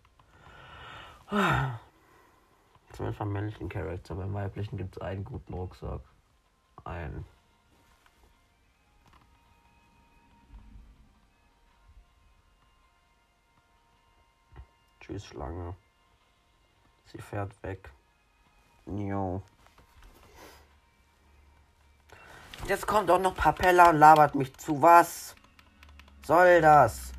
Zumindest 2.93 3.19
beim 3.19 3.31
männlichen 3.31 3.69
Charakter. 3.69 4.15
Beim 4.15 4.33
weiblichen 4.33 4.77
gibt 4.77 4.95
es 4.97 5.01
einen 5.01 5.23
guten 5.23 5.53
Rucksack. 5.53 6.01
Einen. 6.83 7.25
Tschüss, 14.99 15.25
Schlange. 15.25 15.75
Sie 17.05 17.19
fährt 17.19 17.51
weg. 17.63 17.89
Jo. 18.85 19.41
Jetzt 22.67 22.85
kommt 22.85 23.09
auch 23.09 23.19
noch 23.19 23.35
Papella 23.35 23.91
und 23.91 23.97
labert 23.97 24.35
mich 24.35 24.53
zu. 24.57 24.81
Was 24.81 25.35
soll 26.23 26.61
das? 26.61 27.13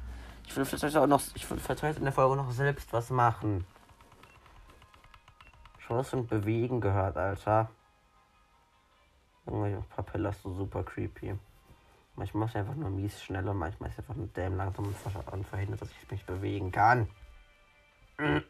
Ich 0.46 0.56
will 0.56 0.64
vielleicht 0.64 0.96
auch 0.96 1.06
noch, 1.06 1.22
ich 1.34 1.50
will 1.50 1.58
vielleicht 1.58 1.98
in 1.98 2.04
der 2.04 2.12
Folge 2.12 2.36
noch 2.36 2.50
selbst 2.50 2.92
was 2.92 3.08
machen. 3.10 3.66
Was 5.88 6.10
von 6.10 6.26
Bewegen 6.26 6.82
gehört, 6.82 7.16
Alter. 7.16 7.70
Papella 9.88 10.30
ist 10.30 10.42
so 10.42 10.52
super 10.52 10.84
creepy. 10.84 11.38
Manchmal 12.14 12.46
ist 12.46 12.54
er 12.54 12.60
einfach 12.60 12.74
nur 12.74 12.90
mies 12.90 13.22
schnell 13.22 13.48
und 13.48 13.56
manchmal 13.56 13.88
ist 13.88 13.96
er 13.96 14.00
einfach 14.00 14.16
nur 14.16 14.26
dämm 14.28 14.56
langsam 14.56 14.94
und 15.32 15.46
verhindert, 15.46 15.80
dass 15.80 15.90
ich 15.90 16.10
mich 16.10 16.26
bewegen 16.26 16.70
kann. 16.70 17.08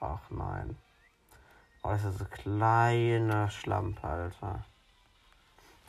Ach 0.00 0.30
nein. 0.30 0.78
Oh, 1.82 1.90
das 1.90 2.04
ist 2.04 2.20
eine 2.20 2.30
kleine 2.30 3.50
Schlampe, 3.50 4.06
Alter. 4.06 4.64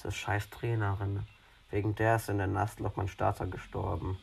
Ist 0.03 0.15
scheiß 0.15 0.49
Trainerin. 0.49 1.25
Wegen 1.69 1.95
der 1.95 2.17
ist 2.17 2.29
in 2.29 2.39
der 2.39 2.47
Nastloch 2.47 2.95
mein 2.95 3.07
Starter 3.07 3.47
gestorben. 3.47 4.17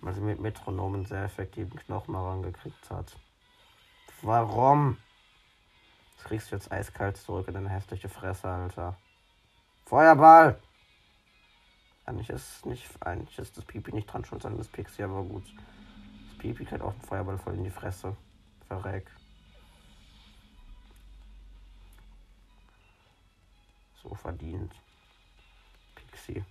Weil 0.00 0.14
sie 0.14 0.20
mit 0.20 0.40
Metronomen 0.40 1.04
sehr 1.04 1.24
effektiven 1.24 1.78
Knochen 1.80 2.42
gekriegt 2.42 2.90
hat. 2.90 3.18
Warum? 4.22 4.96
Kriegst 6.24 6.50
du 6.50 6.56
jetzt 6.56 6.72
eiskalt 6.72 7.18
zurück 7.18 7.48
in 7.48 7.54
deine 7.54 7.68
hässliche 7.68 8.08
Fresse, 8.08 8.48
Alter. 8.48 8.96
Feuerball! 9.84 10.58
Eigentlich 12.06 12.30
ist 12.30 12.64
nicht, 12.64 12.88
eigentlich 13.02 13.38
ist 13.38 13.56
das 13.58 13.64
Pipi 13.64 13.92
nicht 13.92 14.06
dran 14.06 14.24
schuld, 14.24 14.40
sondern 14.40 14.58
das 14.58 14.68
Pixie, 14.68 15.02
aber 15.02 15.22
gut. 15.22 15.44
Das 16.28 16.38
Pipi 16.38 16.64
kriegt 16.64 16.80
auch 16.80 16.92
einen 16.92 17.02
Feuerball 17.02 17.36
voll 17.38 17.54
in 17.54 17.64
die 17.64 17.70
Fresse. 17.70 18.16
Verreck. 18.68 19.10
So 24.02 24.14
verdient. 24.14 24.74
Pixie. 25.94 26.42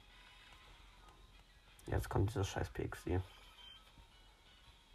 Jetzt 1.87 2.09
kommt 2.09 2.29
dieses 2.29 2.47
scheiß 2.47 2.69
Pixie. 2.69 3.19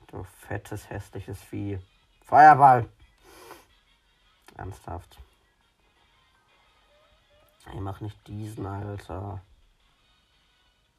Du 0.07 0.23
fettes, 0.23 0.89
hässliches 0.89 1.43
Vieh. 1.43 1.81
Feuerball! 2.23 2.89
Ernsthaft. 4.59 5.19
Ich 7.73 7.81
mach 7.81 8.01
nicht 8.01 8.27
diesen, 8.27 8.67
Alter. 8.67 9.41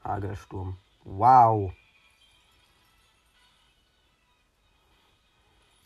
Hagelsturm. 0.03 0.77
Wow. 1.03 1.73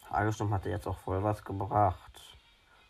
Hagelsturm 0.10 0.54
hatte 0.54 0.70
jetzt 0.70 0.88
auch 0.88 1.00
voll 1.00 1.24
was 1.24 1.44
gebracht. 1.44 2.22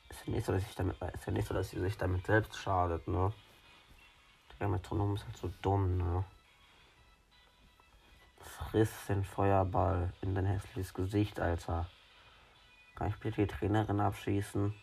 Ist 0.10 0.28
ja 0.28 0.34
nicht 0.34 0.46
so, 0.46 0.52
dass 0.52 0.64
ich 0.64 0.76
damit, 0.76 1.02
ist 1.02 1.26
ja 1.26 1.32
nicht 1.32 1.48
so, 1.48 1.54
dass 1.54 1.70
sie 1.70 1.80
sich 1.80 1.98
damit 1.98 2.26
selbst 2.26 2.56
schadet, 2.58 3.08
ne? 3.08 3.32
Der 4.60 4.68
Metronom 4.68 5.16
ist 5.16 5.26
halt 5.26 5.38
so 5.38 5.52
dumm, 5.62 5.98
ne? 5.98 6.26
Friss 8.42 8.92
den 9.08 9.24
Feuerball 9.24 10.14
in 10.22 10.36
dein 10.36 10.46
hässliches 10.46 10.94
Gesicht, 10.94 11.40
Alter. 11.40 11.88
Kann 12.96 13.10
ich 13.10 13.16
bitte 13.18 13.46
die 13.46 13.48
Trainerin 13.48 14.00
abschießen? 14.00 14.74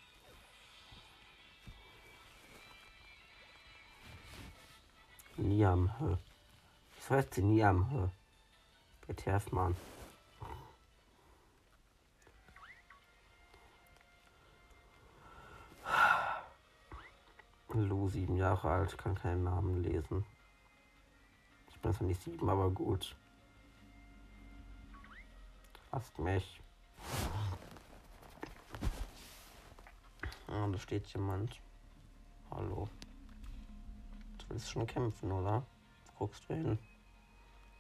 Niam, 5.37 5.91
hä? 5.99 6.17
Wieso 6.95 7.15
heißt 7.15 7.35
sie 7.35 7.43
Niam, 7.43 7.89
hä? 7.91 8.11
BTF, 9.07 9.53
Mann. 9.53 9.77
Lu, 17.73 18.09
sieben 18.09 18.37
Jahre 18.37 18.69
alt, 18.69 18.99
kann 18.99 19.15
keinen 19.15 19.45
Namen 19.45 19.83
lesen. 19.83 20.27
Ich 21.71 21.81
bin 21.81 21.95
zwar 21.95 22.07
nicht 22.07 22.23
sieben, 22.23 22.49
aber 22.49 22.69
gut. 22.71 23.17
Fasst 25.91 26.19
mich. 26.19 26.61
Ah, 30.51 30.67
da 30.67 30.79
steht 30.79 31.07
jemand. 31.09 31.61
Hallo. 32.51 32.89
Du 34.39 34.45
willst 34.49 34.71
schon 34.71 34.87
kämpfen, 34.87 35.31
oder? 35.31 35.65
guckst 36.21 36.45
du 36.49 36.55
hin? 36.55 36.79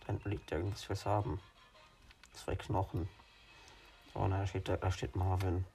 Da 0.00 0.06
hinten 0.06 0.30
liegt 0.30 0.50
irgendwas 0.50 0.84
fürs 0.84 1.04
Haben. 1.04 1.40
Zwei 2.32 2.56
Knochen. 2.56 3.06
So, 4.14 4.26
na, 4.26 4.38
da 4.38 4.46
steht, 4.46 4.68
da 4.68 4.90
steht 4.90 5.14
Marvin. 5.14 5.66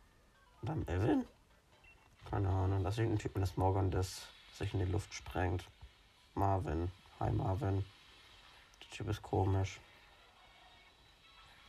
Und 0.62 0.70
dann 0.70 0.88
Evan? 0.88 1.26
Keine 2.30 2.50
Ahnung. 2.50 2.84
Das 2.84 2.96
ist 2.96 3.00
irgendein 3.00 3.20
Typ 3.20 3.36
das 3.36 3.56
Morgan, 3.56 3.92
das 3.92 4.28
sich 4.54 4.74
in 4.74 4.80
die 4.80 4.92
Luft 4.92 5.14
sprengt. 5.14 5.64
Marvin. 6.34 6.92
Hi 7.20 7.32
Marvin. 7.32 7.86
Der 8.82 8.90
Typ 8.90 9.10
ist 9.10 9.22
komisch. 9.22 9.80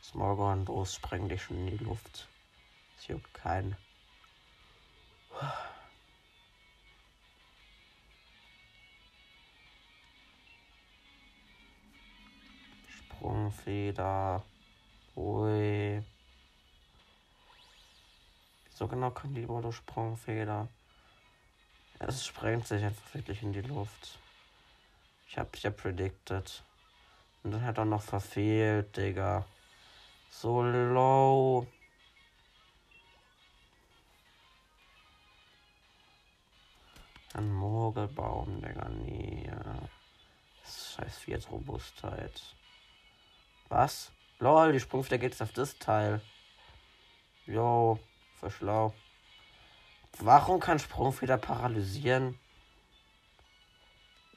Smorgon, 0.01 0.65
los, 0.65 0.95
spreng 0.95 1.29
dich 1.29 1.43
schon 1.43 1.57
in 1.57 1.77
die 1.77 1.83
Luft. 1.83 2.27
Es 2.97 3.07
juckt 3.07 3.33
keinen. 3.33 3.75
Sprungfeder. 12.87 14.43
Ui. 15.15 16.03
So 18.73 18.87
genau 18.87 19.09
kann 19.09 19.33
die 19.33 19.41
Bodo 19.41 19.71
Sprungfeder. 19.71 20.67
Es 21.99 22.25
sprengt 22.25 22.67
sich 22.67 22.83
einfach 22.83 23.13
wirklich 23.15 23.41
in 23.41 23.53
die 23.53 23.61
Luft. 23.61 24.19
Ich 25.27 25.37
hab's 25.37 25.63
ja 25.63 25.71
predicted. 25.71 26.63
Und 27.43 27.51
dann 27.51 27.63
hat 27.63 27.77
er 27.77 27.85
noch 27.85 28.03
verfehlt, 28.03 28.95
Digga. 28.95 29.45
So 30.29 30.61
low. 30.61 31.65
Ein 37.97 38.03
Mogelbaum, 38.03 38.61
Digga, 38.61 38.89
nee. 38.89 39.49
Scheiß 40.63 41.17
Viertrobustheit. 41.17 42.55
Was? 43.69 44.11
Lol, 44.37 44.71
die 44.71 44.79
Sprungfeder 44.79 45.17
geht 45.17 45.31
jetzt 45.31 45.41
auf 45.41 45.51
das 45.51 45.79
Teil. 45.79 46.21
Jo, 47.47 47.97
verschlau. 48.35 48.93
Warum 50.19 50.59
kann 50.59 50.77
Sprungfeder 50.77 51.37
paralysieren? 51.37 52.37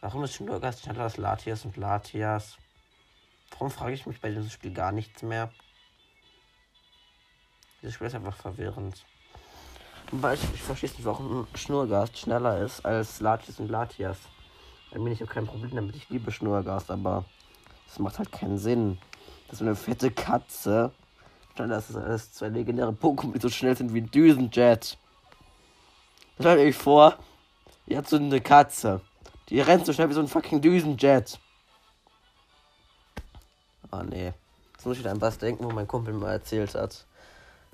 Warum 0.00 0.24
ist 0.24 0.36
Schnurgast 0.36 0.82
schneller 0.82 1.02
als 1.02 1.18
Latias 1.18 1.66
und 1.66 1.76
Latias? 1.76 2.56
Warum 3.50 3.70
frage 3.70 3.92
ich 3.92 4.06
mich 4.06 4.22
bei 4.22 4.30
diesem 4.30 4.48
Spiel 4.48 4.72
gar 4.72 4.92
nichts 4.92 5.22
mehr? 5.22 5.52
Dieses 7.82 7.96
Spiel 7.96 8.06
ist 8.06 8.14
einfach 8.14 8.36
verwirrend. 8.36 9.04
Weil 10.12 10.34
ich, 10.34 10.42
ich 10.54 10.62
verstehe 10.62 10.90
nicht, 10.90 11.04
warum 11.04 11.46
Schnurgast 11.54 12.18
schneller 12.18 12.58
ist 12.58 12.84
als 12.84 13.20
Latias 13.20 13.60
und 13.60 13.70
Latias. 13.70 14.18
Da 14.90 14.98
bin 14.98 15.12
ich 15.12 15.22
auch 15.22 15.28
kein 15.28 15.46
Problem 15.46 15.74
damit. 15.74 15.94
Ich 15.94 16.08
liebe 16.10 16.32
Schnurgast, 16.32 16.90
aber 16.90 17.24
das 17.86 18.00
macht 18.00 18.18
halt 18.18 18.32
keinen 18.32 18.58
Sinn. 18.58 18.98
Das 19.46 19.60
ist 19.60 19.62
eine 19.62 19.76
fette 19.76 20.10
Katze. 20.10 20.90
Dann 21.54 21.70
das 21.70 21.90
ist 21.90 21.96
alles 21.96 22.32
zwei 22.32 22.48
legendäre 22.48 22.90
Pokémon, 22.90 23.32
die 23.32 23.40
so 23.40 23.48
schnell 23.48 23.76
sind 23.76 23.94
wie 23.94 24.02
Düsenjet. 24.02 24.98
Stellt 26.40 26.58
euch 26.58 26.76
vor, 26.76 27.16
ihr 27.86 27.98
habt 27.98 28.08
so 28.08 28.16
eine 28.16 28.40
Katze. 28.40 29.00
Die 29.48 29.60
rennt 29.60 29.86
so 29.86 29.92
schnell 29.92 30.08
wie 30.08 30.14
so 30.14 30.20
ein 30.20 30.28
fucking 30.28 30.60
Düsenjet. 30.60 31.38
Ah, 33.90 34.02
nee. 34.02 34.32
Jetzt 34.72 34.86
muss 34.86 34.98
ich 34.98 35.08
an 35.08 35.20
was 35.20 35.38
denken, 35.38 35.64
wo 35.64 35.70
mein 35.70 35.86
Kumpel 35.86 36.14
mal 36.14 36.32
erzählt 36.32 36.74
hat. 36.74 37.04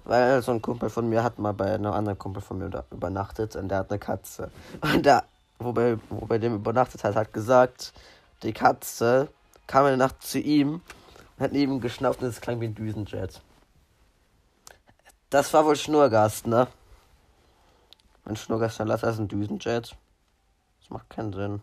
Weil 0.06 0.40
so 0.40 0.52
ein 0.52 0.62
Kumpel 0.62 0.88
von 0.88 1.08
mir 1.08 1.24
hat 1.24 1.40
mal 1.40 1.52
bei 1.52 1.74
einem 1.74 1.92
anderen 1.92 2.16
Kumpel 2.16 2.40
von 2.40 2.58
mir 2.58 2.84
übernachtet 2.92 3.56
und 3.56 3.68
der 3.68 3.78
hat 3.78 3.90
eine 3.90 3.98
Katze. 3.98 4.52
Und 4.80 5.04
der, 5.04 5.24
wo 5.58 5.72
bei, 5.72 5.98
wo 6.08 6.26
bei 6.26 6.38
dem 6.38 6.54
übernachtet 6.54 7.02
hat, 7.02 7.16
hat 7.16 7.32
gesagt, 7.32 7.92
die 8.44 8.52
Katze 8.52 9.28
kam 9.66 9.84
in 9.86 9.98
der 9.98 10.06
Nacht 10.06 10.22
zu 10.22 10.38
ihm 10.38 10.80
und 11.36 11.44
hat 11.44 11.50
neben 11.50 11.72
ihm 11.72 11.80
geschnauft 11.80 12.22
und 12.22 12.28
es 12.28 12.40
klang 12.40 12.60
wie 12.60 12.66
ein 12.66 12.74
Düsenjet. 12.76 13.40
Das 15.28 15.52
war 15.52 15.66
wohl 15.66 15.74
Schnurgast, 15.74 16.46
ne? 16.46 16.68
Ein 18.24 18.36
Schnurgast 18.36 18.76
schneller 18.76 18.94
ist 18.94 19.04
als 19.04 19.18
ein 19.18 19.26
Düsenjet. 19.26 19.96
Das 20.80 20.90
macht 20.90 21.10
keinen 21.10 21.32
Sinn. 21.32 21.60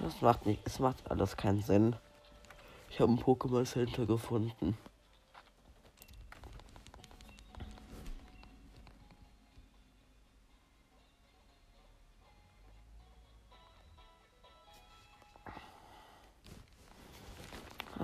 Das 0.00 0.22
macht 0.22 0.46
nicht, 0.46 0.62
es 0.64 0.78
macht 0.78 1.10
alles 1.10 1.36
keinen 1.36 1.62
Sinn. 1.62 1.94
Ich 2.88 3.00
habe 3.00 3.12
ein 3.12 3.18
Pokémon 3.18 3.66
Center 3.66 4.06
gefunden. 4.06 4.78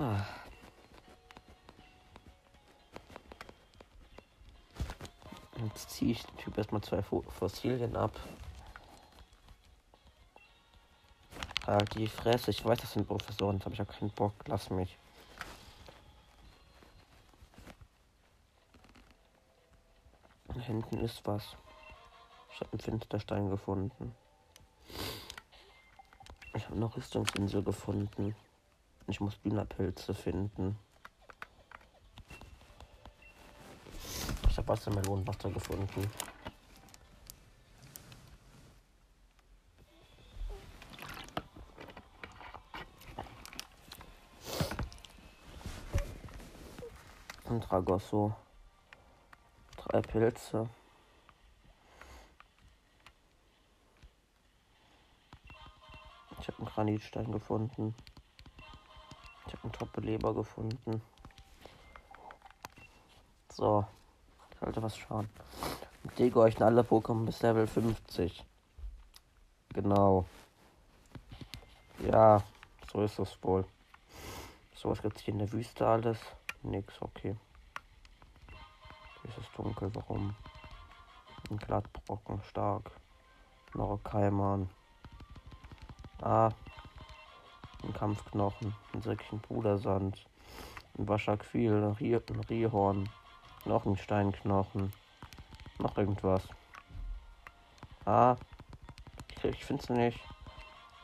Ah. 0.01 0.25
Jetzt 5.63 5.91
ziehe 5.91 6.13
ich 6.13 6.25
den 6.25 6.37
Typ 6.37 6.57
erstmal 6.57 6.81
zwei 6.81 7.03
Fossilien 7.03 7.95
ab. 7.95 8.19
Halt 11.67 11.93
die 11.93 12.07
Fresse. 12.07 12.49
Ich 12.49 12.65
weiß, 12.65 12.79
das 12.79 12.93
sind 12.93 13.07
Professoren. 13.07 13.57
Jetzt 13.57 13.65
habe 13.65 13.75
ich 13.75 13.81
auch 13.83 13.87
keinen 13.87 14.09
Bock. 14.09 14.33
Lass 14.47 14.71
mich. 14.71 14.97
Hinten 20.61 20.97
ist 20.97 21.21
was. 21.27 21.55
Ich 22.53 22.59
habe 22.59 22.71
einen 22.71 22.81
Finsterstein 22.81 23.49
gefunden. 23.51 24.15
Ich 26.55 26.65
habe 26.65 26.79
noch 26.79 26.97
Rüstungsinsel 26.97 27.61
gefunden. 27.61 28.35
Ich 29.11 29.19
muss 29.19 29.35
Bienenpilze 29.35 30.13
finden. 30.13 30.79
Ich 34.47 34.57
habe 34.57 34.69
Wassermelonenwasser 34.69 35.49
gefunden. 35.49 36.09
Und 47.49 47.63
Tragosso. 47.65 48.33
Drei 49.75 50.01
Pilze. 50.03 50.69
Ich 56.39 56.47
habe 56.47 56.59
einen 56.59 56.67
Granitstein 56.67 57.29
gefunden. 57.29 57.93
Toppeleber 59.81 60.35
gefunden. 60.35 61.01
So. 63.51 63.83
Sollte 64.59 64.83
was 64.83 64.95
schauen. 64.95 65.27
Lege 66.17 66.39
euch 66.39 66.61
alle 66.61 66.83
Pokémon 66.83 67.25
bis 67.25 67.41
Level 67.41 67.65
50. 67.65 68.45
Genau. 69.73 70.25
Ja, 71.97 72.43
so 72.91 73.01
ist 73.01 73.17
das 73.17 73.35
wohl. 73.41 73.65
So 74.75 74.91
was 74.91 75.01
gibt 75.01 75.17
es 75.17 75.23
hier 75.23 75.33
in 75.33 75.39
der 75.39 75.51
Wüste 75.51 75.87
alles. 75.87 76.19
Nix, 76.61 77.01
okay. 77.01 77.35
Hier 79.21 79.29
ist 79.31 79.39
es 79.39 79.51
dunkel, 79.55 79.89
warum? 79.95 80.35
Ein 81.49 81.57
Glattbrocken, 81.57 82.39
stark. 82.43 82.91
Norokaiman. 83.73 84.69
Ah. 86.21 86.51
Ein 87.91 87.93
Kampfknochen. 87.93 88.73
Ein 88.93 89.01
Säckchen 89.01 89.41
Pudersand. 89.41 90.25
Ein 90.97 91.09
Waschaquil, 91.09 91.73
ein, 91.73 91.91
Rie 91.91 92.15
ein 92.15 92.39
Rehorn. 92.49 93.09
Noch 93.65 93.85
ein 93.85 93.97
Steinknochen. 93.97 94.93
Noch 95.77 95.97
irgendwas. 95.97 96.47
Ah. 98.05 98.37
Ich, 99.43 99.65
finde 99.65 99.83
es 99.83 99.89
nicht. 99.89 100.19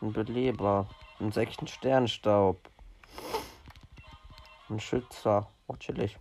Ein 0.01 0.13
Beleber. 0.13 0.87
Ein 1.19 1.33
Säckchen 1.33 1.67
Sternstaub. 1.67 2.57
Ein 4.69 4.79
Schützer. 4.79 5.45
Oh, 5.67 5.75
chillig. 5.75 6.17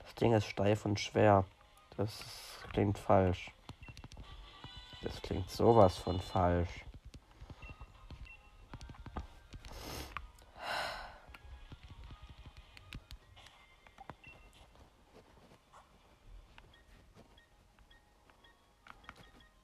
Das 0.00 0.14
Ding 0.16 0.34
ist 0.34 0.44
steif 0.44 0.84
und 0.84 1.00
schwer. 1.00 1.46
Das 1.96 2.22
klingt 2.72 2.98
falsch. 2.98 3.50
Das 5.00 5.22
klingt 5.22 5.50
sowas 5.50 5.96
von 5.96 6.20
falsch. 6.20 6.84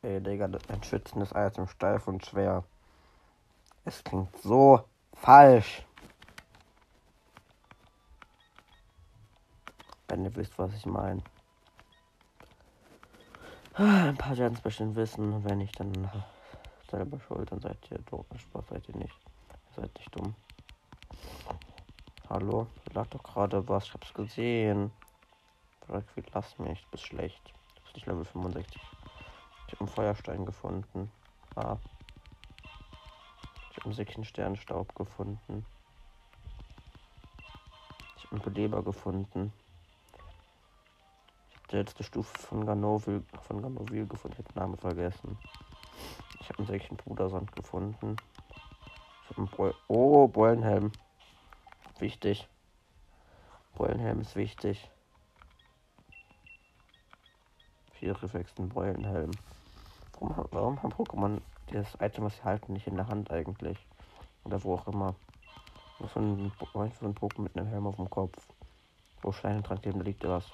Ey, 0.05 0.21
Digga, 0.21 0.51
ein 0.69 0.83
schützendes 0.83 1.35
Ei 1.35 1.47
ist 1.47 1.71
steif 1.71 2.07
und 2.07 2.27
schwer. 2.27 2.63
Es 3.87 4.05
klingt 4.05 4.37
so 4.43 4.85
falsch. 5.15 5.83
Wenn 10.07 10.27
ihr 10.27 10.37
wisst, 10.37 10.59
was 10.59 10.75
ich 10.75 10.85
meine. 10.85 11.23
Ein 13.73 14.19
paar 14.19 14.37
werden 14.37 14.53
es 14.53 14.61
bestimmt 14.61 14.95
wissen. 14.95 15.43
Wenn 15.43 15.57
nicht, 15.57 15.81
dann 15.81 16.11
selber 16.91 17.19
schuld. 17.21 17.51
Dann 17.51 17.61
seid 17.61 17.79
ihr 17.91 17.99
doof. 18.01 18.27
Spaß 18.37 18.65
seid 18.69 18.87
ihr 18.91 18.97
nicht. 18.97 19.19
Seid 19.75 19.91
nicht 19.99 20.15
dumm. 20.15 20.35
Hallo? 22.29 22.67
Ihr 22.89 22.95
lag 22.95 23.07
doch 23.07 23.23
gerade 23.23 23.67
was. 23.67 23.87
Ich 23.87 23.95
hab's 23.95 24.13
gesehen. 24.13 24.93
Lass 25.89 26.59
mich. 26.59 26.83
Du 26.83 26.91
bist 26.91 27.05
schlecht. 27.05 27.55
Du 27.77 27.83
bist 27.85 27.95
nicht 27.95 28.07
Level 28.07 28.27
65. 28.27 28.83
Ich 29.67 29.73
habe 29.73 29.81
einen 29.81 29.89
Feuerstein 29.89 30.47
gefunden. 30.47 31.11
Ah. 31.57 31.77
Ich 33.71 33.77
habe 33.77 33.87
einen 33.87 33.95
Säckchen 33.95 34.25
Sternstaub 34.25 34.95
gefunden. 34.95 35.65
Ich 38.17 38.25
habe 38.25 38.37
einen 38.37 38.43
Beleber 38.43 38.83
gefunden 38.83 39.53
die 41.75 41.79
letzte 41.79 42.05
Stufe 42.05 42.39
von 42.39 42.65
Ganovil, 42.65 43.25
von 43.43 43.61
Ganovil 43.61 44.07
gefunden. 44.07 44.37
Ich 44.39 44.45
habe 44.45 44.53
den 44.53 44.61
Namen 44.61 44.77
vergessen. 44.77 45.37
Ich 46.41 46.49
habe 46.49 46.59
einen 46.59 46.69
Säckchen 46.69 46.97
Brudersand 46.97 47.55
gefunden. 47.57 48.15
Ich 49.23 49.31
habe 49.31 49.39
einen 49.39 49.49
Bräu 49.49 49.73
Oh, 49.89 50.29
Beulenhelm. 50.29 50.93
Wichtig. 51.99 52.49
Beulenhelm 53.75 54.21
ist 54.21 54.37
wichtig. 54.37 54.89
Vier 57.95 58.23
reflexen 58.23 58.69
Beulenhelm. 58.69 59.33
Warum, 60.21 60.47
warum 60.51 60.83
haben 60.83 60.93
Pokémon 60.93 61.41
das 61.73 61.95
Item, 62.01 62.25
was 62.25 62.37
sie 62.37 62.45
halten, 62.45 62.73
nicht 62.73 62.87
in 62.87 62.97
der 62.97 63.09
Hand 63.09 63.31
eigentlich? 63.31 63.79
Oder 64.45 64.62
wo 64.62 64.75
auch 64.75 64.87
immer. 64.89 65.15
So 65.99 66.21
ein, 66.21 66.53
so 67.01 67.07
ein 67.07 67.15
Pokémon 67.15 67.43
mit 67.43 67.57
einem 67.57 67.69
Helm 67.69 67.87
auf 67.87 67.97
dem 67.97 68.11
Kopf. 68.11 68.37
Wo 69.23 69.33
Steine 69.33 69.62
dran 69.62 69.81
kleben, 69.81 69.99
da 69.99 70.05
liegt 70.05 70.25
was. 70.25 70.45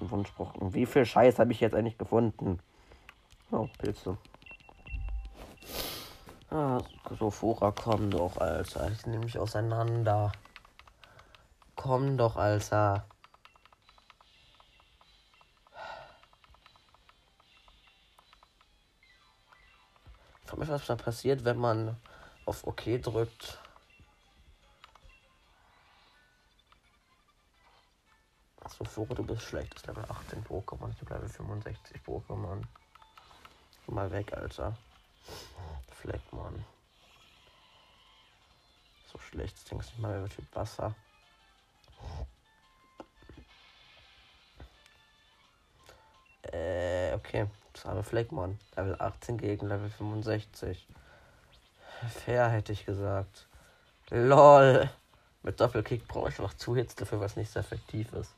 Ein 0.00 0.10
Wunschspruch. 0.10 0.52
Wie 0.60 0.86
viel 0.86 1.04
Scheiß 1.04 1.38
habe 1.38 1.52
ich 1.52 1.60
jetzt 1.60 1.74
eigentlich 1.74 1.98
gefunden? 1.98 2.60
Oh, 3.50 3.68
Pilze. 3.78 4.16
Ah, 6.50 6.78
so 7.18 7.30
Fora, 7.30 7.72
komm 7.72 8.10
doch, 8.10 8.38
Alter. 8.38 8.90
Ich 8.90 9.04
nehme 9.06 9.24
mich 9.24 9.38
auseinander. 9.38 10.32
Komm 11.76 12.16
doch, 12.16 12.36
Alter. 12.36 13.04
Mich, 20.68 20.80
was 20.80 20.86
da 20.86 20.96
passiert, 20.96 21.44
wenn 21.44 21.56
man 21.58 21.96
auf 22.44 22.66
OK 22.66 23.00
drückt. 23.00 23.58
so 28.76 28.84
Fure, 28.84 29.14
du 29.14 29.24
bist 29.24 29.42
schlecht. 29.42 29.74
Das 29.74 29.86
Level 29.86 30.04
18 30.04 30.44
Pokémon. 30.44 30.92
Ich 30.92 31.08
Level 31.08 31.28
65 31.28 32.02
Pokémon. 32.02 32.62
Geh 33.86 33.92
mal 33.92 34.10
weg, 34.10 34.32
Alter. 34.34 34.76
Fleckmann. 35.90 36.64
So 39.10 39.18
schlecht. 39.18 39.56
Das 39.56 39.64
Ding 39.64 39.80
ist 39.80 39.86
nicht 39.86 39.98
mal 39.98 40.20
mehr 40.20 40.28
Typ 40.28 40.54
Wasser. 40.54 40.94
Äh, 46.42 47.14
okay. 47.14 47.48
Arme 47.86 48.02
Fleckmann. 48.02 48.58
Level 48.76 48.96
18 48.98 49.38
gegen 49.38 49.68
Level 49.68 49.90
65. 49.90 50.86
Fair 52.24 52.48
hätte 52.48 52.72
ich 52.72 52.86
gesagt. 52.86 53.46
LOL. 54.10 54.88
Mit 55.42 55.60
Doppelkick 55.60 56.06
brauche 56.08 56.30
ich 56.30 56.38
noch 56.38 56.54
Zuhits 56.54 56.94
dafür, 56.94 57.20
was 57.20 57.36
nicht 57.36 57.50
so 57.50 57.60
effektiv 57.60 58.12
ist. 58.12 58.32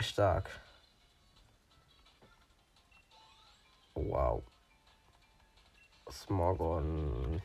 Stark. 0.00 0.48
Wow. 3.94 4.42
Smogon. 6.10 7.42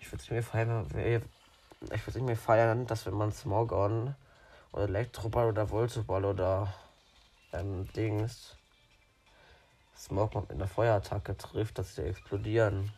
Ich 0.00 0.10
würde 0.10 0.22
es 0.22 0.30
mir 0.30 0.42
feiern, 0.42 0.86
ich 1.94 2.06
würde 2.06 2.20
mir 2.20 2.36
feiern, 2.36 2.86
dass 2.86 3.06
wenn 3.06 3.14
man 3.14 3.32
Smogon 3.32 4.14
oder 4.72 4.84
Elektroball 4.84 5.48
oder 5.48 5.70
Voltoball 5.70 6.24
oder 6.24 6.74
ähm, 7.52 7.90
Dings 7.92 8.56
Smogon 9.96 10.42
mit 10.42 10.52
einer 10.52 10.66
Feuerattacke 10.66 11.36
trifft, 11.36 11.78
dass 11.78 11.94
sie 11.94 12.02
explodieren. 12.02 12.92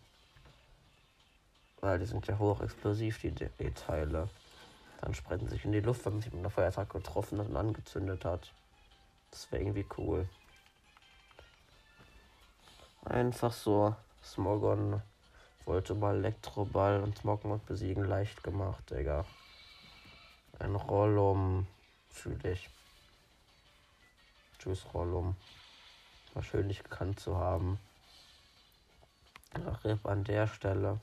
Weil 1.80 1.98
die 1.98 2.06
sind 2.06 2.26
ja 2.26 2.38
hochexplosiv, 2.38 3.18
die, 3.18 3.30
die 3.30 3.70
Teile. 3.72 4.30
Dann 5.02 5.12
spreiten 5.12 5.48
sich 5.48 5.66
in 5.66 5.72
die 5.72 5.80
Luft, 5.80 6.06
wenn 6.06 6.14
man 6.14 6.22
sich 6.22 6.32
mit 6.32 6.40
einer 6.40 6.50
Feuerattacke 6.50 6.98
getroffen 6.98 7.38
hat 7.38 7.48
und 7.48 7.56
angezündet 7.56 8.24
hat. 8.24 8.52
Das 9.30 9.52
wäre 9.52 9.62
irgendwie 9.62 9.86
cool. 9.98 10.26
Einfach 13.04 13.52
so 13.52 13.94
Smogon 14.22 15.02
wollte 15.66 15.94
mal 15.94 16.16
Elektroball 16.16 17.02
und 17.02 17.18
Smogon 17.18 17.52
und 17.52 17.66
besiegen 17.66 18.04
leicht 18.04 18.42
gemacht, 18.42 18.90
Digga. 18.90 19.26
Ein 20.58 20.74
Rollum 20.74 21.66
fühle 22.08 22.52
ich. 22.52 22.70
Tschüss, 24.64 24.86
Rollum. 24.94 25.36
War 26.32 26.42
schön, 26.42 26.68
dich 26.68 26.82
gekannt 26.82 27.20
zu 27.20 27.36
haben. 27.36 27.78
Ach, 29.52 29.84
Rip 29.84 30.06
an 30.06 30.24
der 30.24 30.46
Stelle. 30.46 30.98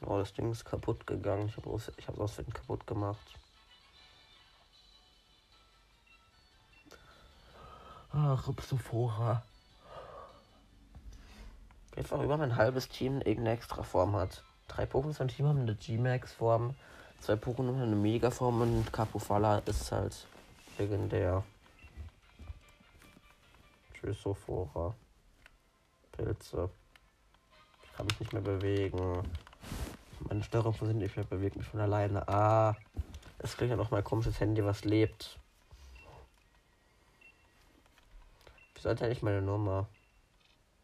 Oh, 0.00 0.18
das 0.18 0.32
Ding 0.32 0.50
ist 0.50 0.64
kaputt 0.64 1.06
gegangen. 1.06 1.46
Ich 1.46 1.56
habe 1.56 1.70
es 1.76 1.92
ich 1.96 2.08
aus 2.08 2.16
Versehen 2.34 2.52
kaputt 2.52 2.84
gemacht. 2.88 3.38
Ach, 8.10 8.48
Ripsophora. 8.48 9.44
Einfach 11.94 12.20
über 12.20 12.36
mein 12.36 12.56
halbes 12.56 12.88
Team 12.88 13.18
irgendeine 13.18 13.52
extra 13.52 13.84
Form 13.84 14.16
hat. 14.16 14.42
Drei 14.66 14.84
Pokémon 14.84 15.14
von 15.14 15.28
Team 15.28 15.46
haben 15.46 15.60
eine 15.60 15.76
G-Max-Form, 15.76 16.74
zwei 17.20 17.34
Pokémon 17.34 17.82
eine 17.82 17.96
Mega-Form 17.96 18.62
und 18.62 18.92
Capofala 18.92 19.58
ist 19.58 19.92
halt 19.92 20.26
legendär. 20.78 21.44
Tschüssophora. 23.94 24.94
Pilze. 26.12 26.70
Ich 27.84 27.92
kann 27.96 28.06
mich 28.06 28.20
nicht 28.20 28.32
mehr 28.32 28.42
bewegen. 28.42 29.22
Meine 30.20 30.42
Steuerung 30.42 30.74
sind 30.74 30.98
nicht 30.98 31.16
mehr 31.16 31.24
bewegt 31.24 31.56
mich 31.56 31.66
von 31.66 31.80
alleine. 31.80 32.26
Ah. 32.28 32.76
Es 33.38 33.56
klingt 33.56 33.70
ja 33.70 33.76
noch 33.76 33.90
mal 33.90 34.02
komisches 34.02 34.40
Handy, 34.40 34.64
was 34.64 34.84
lebt. 34.84 35.38
Wie 38.74 38.80
sollte 38.80 39.04
eigentlich 39.04 39.22
meine 39.22 39.42
Nummer? 39.42 39.88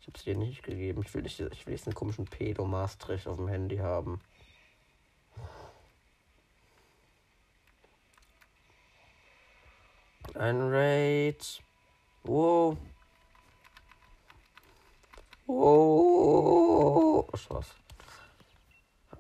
Ich 0.00 0.06
habe 0.06 0.18
es 0.18 0.24
dir 0.24 0.36
nicht 0.36 0.62
gegeben. 0.62 1.02
Ich 1.04 1.14
will 1.14 1.22
nicht, 1.22 1.40
ich 1.40 1.66
will 1.66 1.80
einen 1.84 1.94
komischen 1.94 2.26
Pedo 2.26 2.64
Maastricht 2.64 3.26
auf 3.26 3.36
dem 3.36 3.48
Handy 3.48 3.78
haben. 3.78 4.20
Ein 10.34 10.60
Raid. 10.62 11.62
Wow. 12.24 12.76
Wow. 15.46 17.30
Spaß. 17.38 17.74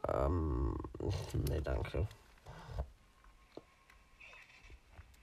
Ähm, 0.08 0.76
nee, 1.48 1.60
danke. 1.60 2.08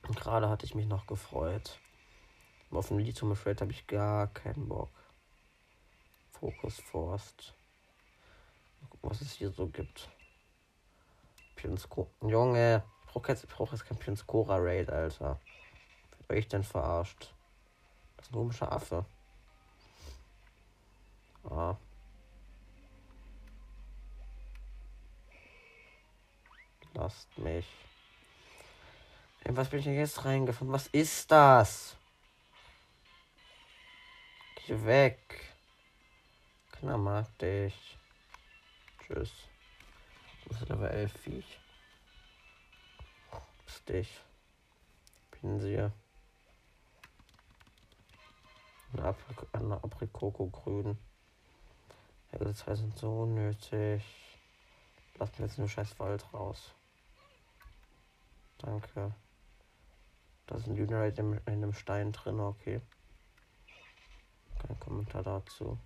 Gerade 0.03 0.49
hatte 0.49 0.65
ich 0.65 0.75
mich 0.75 0.87
noch 0.87 1.05
gefreut. 1.07 1.77
Auf 2.71 2.89
ein 2.89 2.99
Lied 2.99 3.17
zum 3.17 3.33
Raid 3.33 3.59
habe 3.59 3.71
ich 3.71 3.85
gar 3.85 4.27
keinen 4.27 4.69
Bock. 4.69 4.89
Fokus 6.31 6.79
Forst. 6.79 7.53
Was 9.01 9.19
es 9.19 9.33
hier 9.33 9.51
so 9.51 9.67
gibt. 9.67 10.09
Piensko. 11.55 12.09
Junge, 12.21 12.81
ich 13.01 13.11
brauche 13.11 13.31
jetzt, 13.33 13.47
brauch 13.49 13.71
jetzt 13.73 13.85
kein 13.85 13.97
Pienskora 13.97 14.55
Raid, 14.57 14.89
Alter. 14.89 15.39
Wer 16.31 16.37
ich 16.37 16.47
denn 16.47 16.63
verarscht? 16.63 17.33
Das 18.15 18.25
ist 18.25 18.31
ein 18.31 18.35
komischer 18.35 18.71
Affe. 18.71 19.05
Ah. 21.43 21.75
Lasst 26.93 27.37
mich. 27.37 27.67
In 29.43 29.57
was 29.57 29.67
bin 29.67 29.79
ich 29.79 29.85
denn 29.85 29.95
jetzt 29.95 30.23
reingefahren? 30.23 30.71
Was 30.71 30.87
ist 30.87 31.29
das? 31.29 31.97
Geh 34.55 34.85
weg. 34.85 35.53
Keiner 36.71 36.97
mag 36.97 37.37
dich. 37.39 37.97
Tschüss. 39.05 39.33
Das 40.45 40.61
ist 40.61 40.71
aber 40.71 40.91
elf 40.91 41.11
Viech. 41.11 41.59
Ist 43.67 43.89
dich. 43.89 44.21
Pinsir. 45.31 45.91
Eine, 48.93 49.03
Apri 49.03 49.35
eine 49.53 49.75
Aprikoko 49.83 50.47
grün. 50.47 50.97
Ja, 52.31 52.39
das 52.39 52.65
heißt 52.67 52.81
sind 52.81 52.97
so 52.97 53.21
unnötig. 53.21 54.03
Lass 55.17 55.37
mir 55.37 55.45
jetzt 55.45 55.57
nur 55.57 55.69
scheiß 55.69 55.99
Wald 55.99 56.25
raus. 56.33 56.73
Danke. 58.57 59.13
Da 60.47 60.55
ist 60.55 60.67
ein 60.67 60.73
Unite 60.73 61.21
in 61.21 61.39
einem 61.45 61.73
Stein 61.73 62.11
drin, 62.11 62.39
okay. 62.39 62.81
Kein 64.59 64.79
Kommentar 64.79 65.23
dazu. 65.23 65.77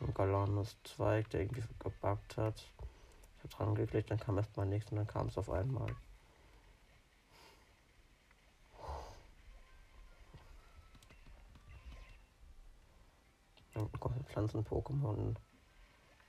Ein 0.00 0.12
Galanus 0.12 0.76
Zweig, 0.84 1.30
der 1.30 1.42
irgendwie 1.42 1.62
gebackt 1.78 2.36
hat. 2.36 2.60
Ich 3.36 3.44
habe 3.44 3.48
dran 3.54 3.74
geklickt, 3.74 4.10
dann 4.10 4.18
kam 4.18 4.38
erstmal 4.38 4.66
nichts 4.66 4.90
und 4.90 4.98
dann 4.98 5.06
kam 5.06 5.28
es 5.28 5.38
auf 5.38 5.50
einmal. 5.50 5.94
Dann 13.74 13.90
kommt 14.00 14.28
Pflanzen-Pokémon. 14.28 15.34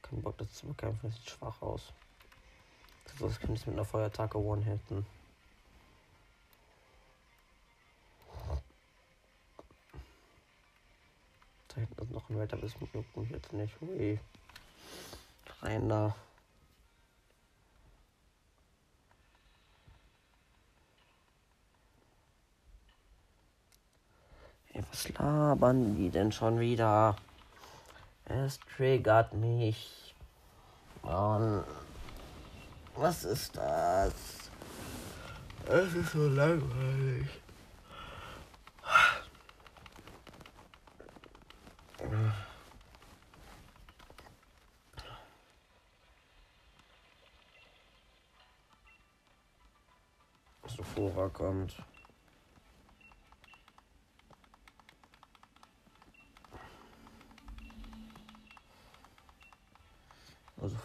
Kein 0.01 0.21
Bock, 0.21 0.37
das 0.37 0.53
zu 0.53 0.67
bekämpfen, 0.67 1.09
das 1.09 1.15
sieht 1.15 1.29
schwach 1.29 1.61
aus. 1.61 1.93
So, 3.17 3.27
das 3.27 3.39
könnte 3.39 3.53
ich 3.53 3.67
mit 3.67 3.75
einer 3.75 3.85
Feuertacke 3.85 4.37
one-hitten. 4.37 5.05
Da 11.69 11.75
hinten 11.75 12.01
ist 12.01 12.11
noch 12.11 12.29
ein 12.29 12.37
weiter 12.37 12.57
bis 12.57 12.73
mich 12.79 13.29
jetzt 13.29 13.53
nicht. 13.53 13.81
Ui. 13.81 14.19
Rein 15.61 15.89
da. 15.89 16.15
Hey, 24.71 24.83
was 24.89 25.09
labern 25.09 25.95
die 25.95 26.09
denn 26.09 26.31
schon 26.31 26.59
wieder? 26.59 27.15
Es 28.25 28.59
triggert 28.59 29.33
mich. 29.33 30.15
Mann. 31.03 31.63
Was 32.95 33.23
ist 33.23 33.55
das? 33.55 34.13
Es 35.67 35.93
ist 35.93 36.11
so 36.11 36.27
langweilig. 36.27 37.27
Sephora 50.67 51.29
kommt. 51.29 51.75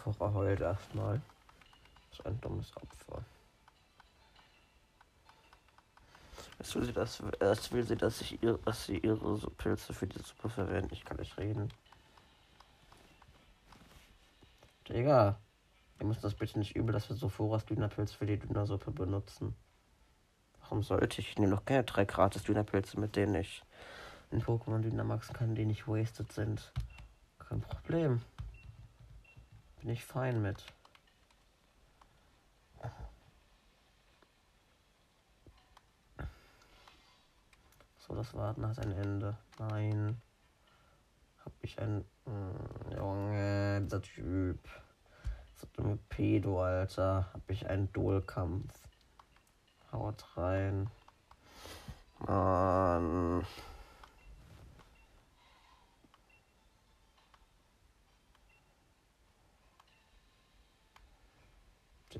Bevor 0.03 0.27
er 0.27 0.33
heult 0.33 0.61
erstmal. 0.61 1.21
Das 2.09 2.19
ist 2.19 2.25
ein 2.25 2.41
dummes 2.41 2.75
Opfer. 2.75 3.23
Jetzt 6.59 6.75
will 6.75 6.83
sie, 6.83 6.93
dass, 6.93 7.23
erst 7.39 7.71
will 7.71 7.83
sie, 7.83 7.95
dass, 7.95 8.21
ich 8.21 8.43
ihr, 8.43 8.59
dass 8.65 8.85
sie 8.85 8.97
ihre 8.97 9.37
Pilze 9.57 9.93
für 9.93 10.05
die 10.05 10.19
Suppe 10.19 10.49
verwenden. 10.49 10.93
Ich 10.93 11.03
kann 11.03 11.17
nicht 11.17 11.37
reden. 11.37 11.73
Digga, 14.87 15.39
ihr 15.99 16.05
müsst 16.05 16.23
das 16.23 16.35
bitte 16.35 16.59
nicht 16.59 16.75
übel, 16.75 16.93
dass 16.93 17.09
wir 17.09 17.15
so 17.15 17.29
Vorrat 17.29 17.69
Dünapilz 17.69 18.11
für 18.11 18.25
die 18.25 18.37
Dünnersuppe 18.37 18.91
benutzen. 18.91 19.55
Warum 20.61 20.83
sollte 20.83 21.19
ich? 21.19 21.29
Ich 21.29 21.39
nehme 21.39 21.55
doch 21.55 21.65
keine 21.65 21.83
drei 21.83 22.05
gratis 22.05 22.43
Dünapilze, 22.43 22.99
mit 22.99 23.15
denen 23.15 23.35
ich 23.35 23.63
in 24.31 24.41
Pokémon 24.41 24.81
Dynamax 24.81 25.33
kann, 25.33 25.55
die 25.55 25.65
nicht 25.65 25.87
wasted 25.87 26.31
sind. 26.31 26.71
Kein 27.39 27.61
Problem. 27.61 28.21
Bin 29.81 29.89
ich 29.89 30.05
fein 30.05 30.43
mit. 30.43 30.63
So, 37.97 38.13
das 38.13 38.33
Warten 38.35 38.67
hat 38.67 38.77
ein 38.77 38.91
Ende. 38.91 39.37
Nein. 39.57 40.21
Hab 41.43 41.53
ich 41.61 41.79
ein. 41.79 42.05
Mh, 42.25 42.33
hm, 42.33 42.97
Junge, 42.97 43.81
dieser 43.81 44.01
Typ. 44.03 44.59
So 45.55 45.67
dumme 45.73 45.97
Pedo, 46.09 46.63
Alter. 46.63 47.31
Hab 47.33 47.49
ich 47.49 47.67
einen 47.67 47.91
Duelkampf. 47.91 48.71
Haut 49.91 50.37
rein. 50.37 50.91
Mann. 52.19 53.43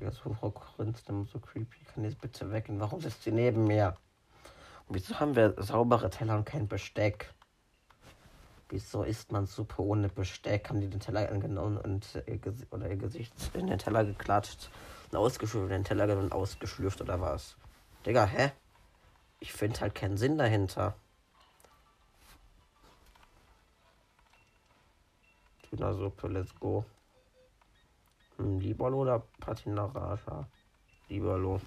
Digga, 0.02 0.10
so 0.10 0.34
Frau 0.34 0.50
Korinth, 0.50 1.00
so 1.06 1.38
creepy. 1.38 1.84
Kann 1.84 2.02
jetzt 2.02 2.20
bitte 2.20 2.50
weg? 2.50 2.68
Und 2.68 2.80
warum 2.80 3.00
sitzt 3.00 3.22
sie 3.22 3.30
neben 3.30 3.68
mir? 3.68 3.96
Und 4.88 4.96
wieso 4.96 5.20
haben 5.20 5.36
wir 5.36 5.54
saubere 5.58 6.10
Teller 6.10 6.34
und 6.34 6.44
kein 6.44 6.66
Besteck? 6.66 7.32
Wieso 8.68 9.04
isst 9.04 9.30
man 9.30 9.46
Suppe 9.46 9.80
ohne 9.80 10.08
Besteck? 10.08 10.68
Haben 10.68 10.80
die 10.80 10.88
den 10.88 10.98
Teller 10.98 11.28
angenommen 11.28 11.76
und 11.78 12.20
ihr, 12.26 12.40
oder 12.72 12.90
ihr 12.90 12.96
Gesicht 12.96 13.32
in 13.54 13.68
den 13.68 13.78
Teller 13.78 14.04
geklatscht 14.04 14.70
und 15.12 15.18
ausgeschlürft, 15.18 15.70
den 15.70 15.84
Teller 15.84 16.08
genommen 16.08 16.26
und 16.26 16.32
ausgeschlürft 16.32 17.00
oder 17.00 17.20
was? 17.20 17.56
Digga, 18.04 18.24
hä? 18.24 18.50
Ich 19.38 19.52
finde 19.52 19.82
halt 19.82 19.94
keinen 19.94 20.16
Sinn 20.16 20.36
dahinter. 20.36 20.96
Tuna-Suppe, 25.70 26.26
let's 26.26 26.52
go. 26.58 26.84
Hm, 28.38 28.60
Libalo 28.60 29.02
oder 29.02 29.22
Patina 29.40 29.86
Raja? 29.86 30.46
Libalo. 31.08 31.60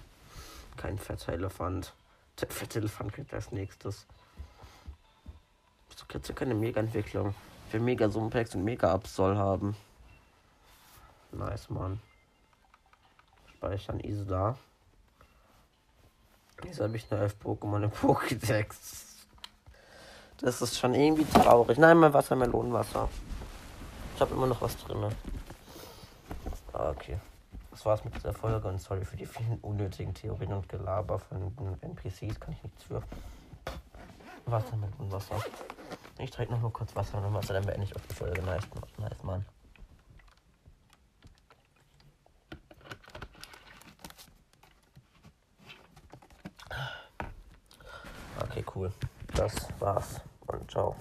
Kein 0.76 0.98
fetter 0.98 1.32
Elefant. 1.32 1.92
Der 2.40 2.48
fette 2.48 2.78
Elefant 2.78 3.12
kriegt 3.12 3.32
als 3.32 3.52
nächstes. 3.52 4.06
So 5.94 6.04
kannst 6.08 6.28
du 6.28 6.34
keine 6.34 6.54
Mega-Entwicklung. 6.54 7.34
Für 7.70 7.80
Mega 7.80 8.08
Sumpex 8.08 8.54
und 8.54 8.64
Mega 8.64 8.92
Absol 8.92 9.36
haben. 9.36 9.76
Nice, 11.32 11.70
Mann. 11.70 12.00
Speichern 13.56 14.00
Isla. 14.00 14.56
Jetzt 16.64 16.80
habe 16.80 16.96
ich 16.96 17.10
nur 17.10 17.20
elf 17.20 17.36
Pokémon 17.42 17.82
im 17.82 17.90
Pokédex. 18.02 18.76
Das 20.38 20.60
ist 20.60 20.78
schon 20.78 20.94
irgendwie 20.94 21.24
traurig. 21.24 21.78
Nein, 21.78 21.96
mein 21.98 22.12
Wassermelonenwasser. 22.12 23.08
Ich 24.14 24.20
habe 24.20 24.34
immer 24.34 24.46
noch 24.46 24.60
was 24.60 24.76
drin. 24.76 25.10
Ah, 26.76 26.90
okay. 26.90 27.18
Das 27.70 27.86
war's 27.86 28.04
mit 28.04 28.14
dieser 28.14 28.34
Folge 28.34 28.68
und 28.68 28.78
sorry 28.78 29.02
für 29.02 29.16
die 29.16 29.24
vielen 29.24 29.58
unnötigen 29.60 30.12
Theorien 30.12 30.52
und 30.52 30.68
Gelaber 30.68 31.18
von 31.18 31.56
den 31.56 31.82
NPCs. 31.82 32.38
Kann 32.38 32.52
ich 32.52 32.62
nichts 32.62 32.82
für. 32.82 33.02
Wassermelonenwasser. 34.44 35.42
Ich 36.18 36.30
trinke 36.30 36.52
noch 36.52 36.60
nur 36.60 36.72
kurz 36.72 36.94
Wasser 36.94 37.18
und 37.18 37.34
Wasser, 37.34 37.54
dann 37.54 37.64
beende 37.64 37.84
ich 37.84 37.96
auch 37.96 38.00
die 38.08 38.14
Folge. 38.14 38.42
Nice, 38.42 38.64
nice, 38.98 39.22
Mann. 39.22 39.44
Okay, 48.40 48.64
cool. 48.74 48.92
Das 49.34 49.54
war's 49.80 50.20
und 50.46 50.70
ciao. 50.70 50.94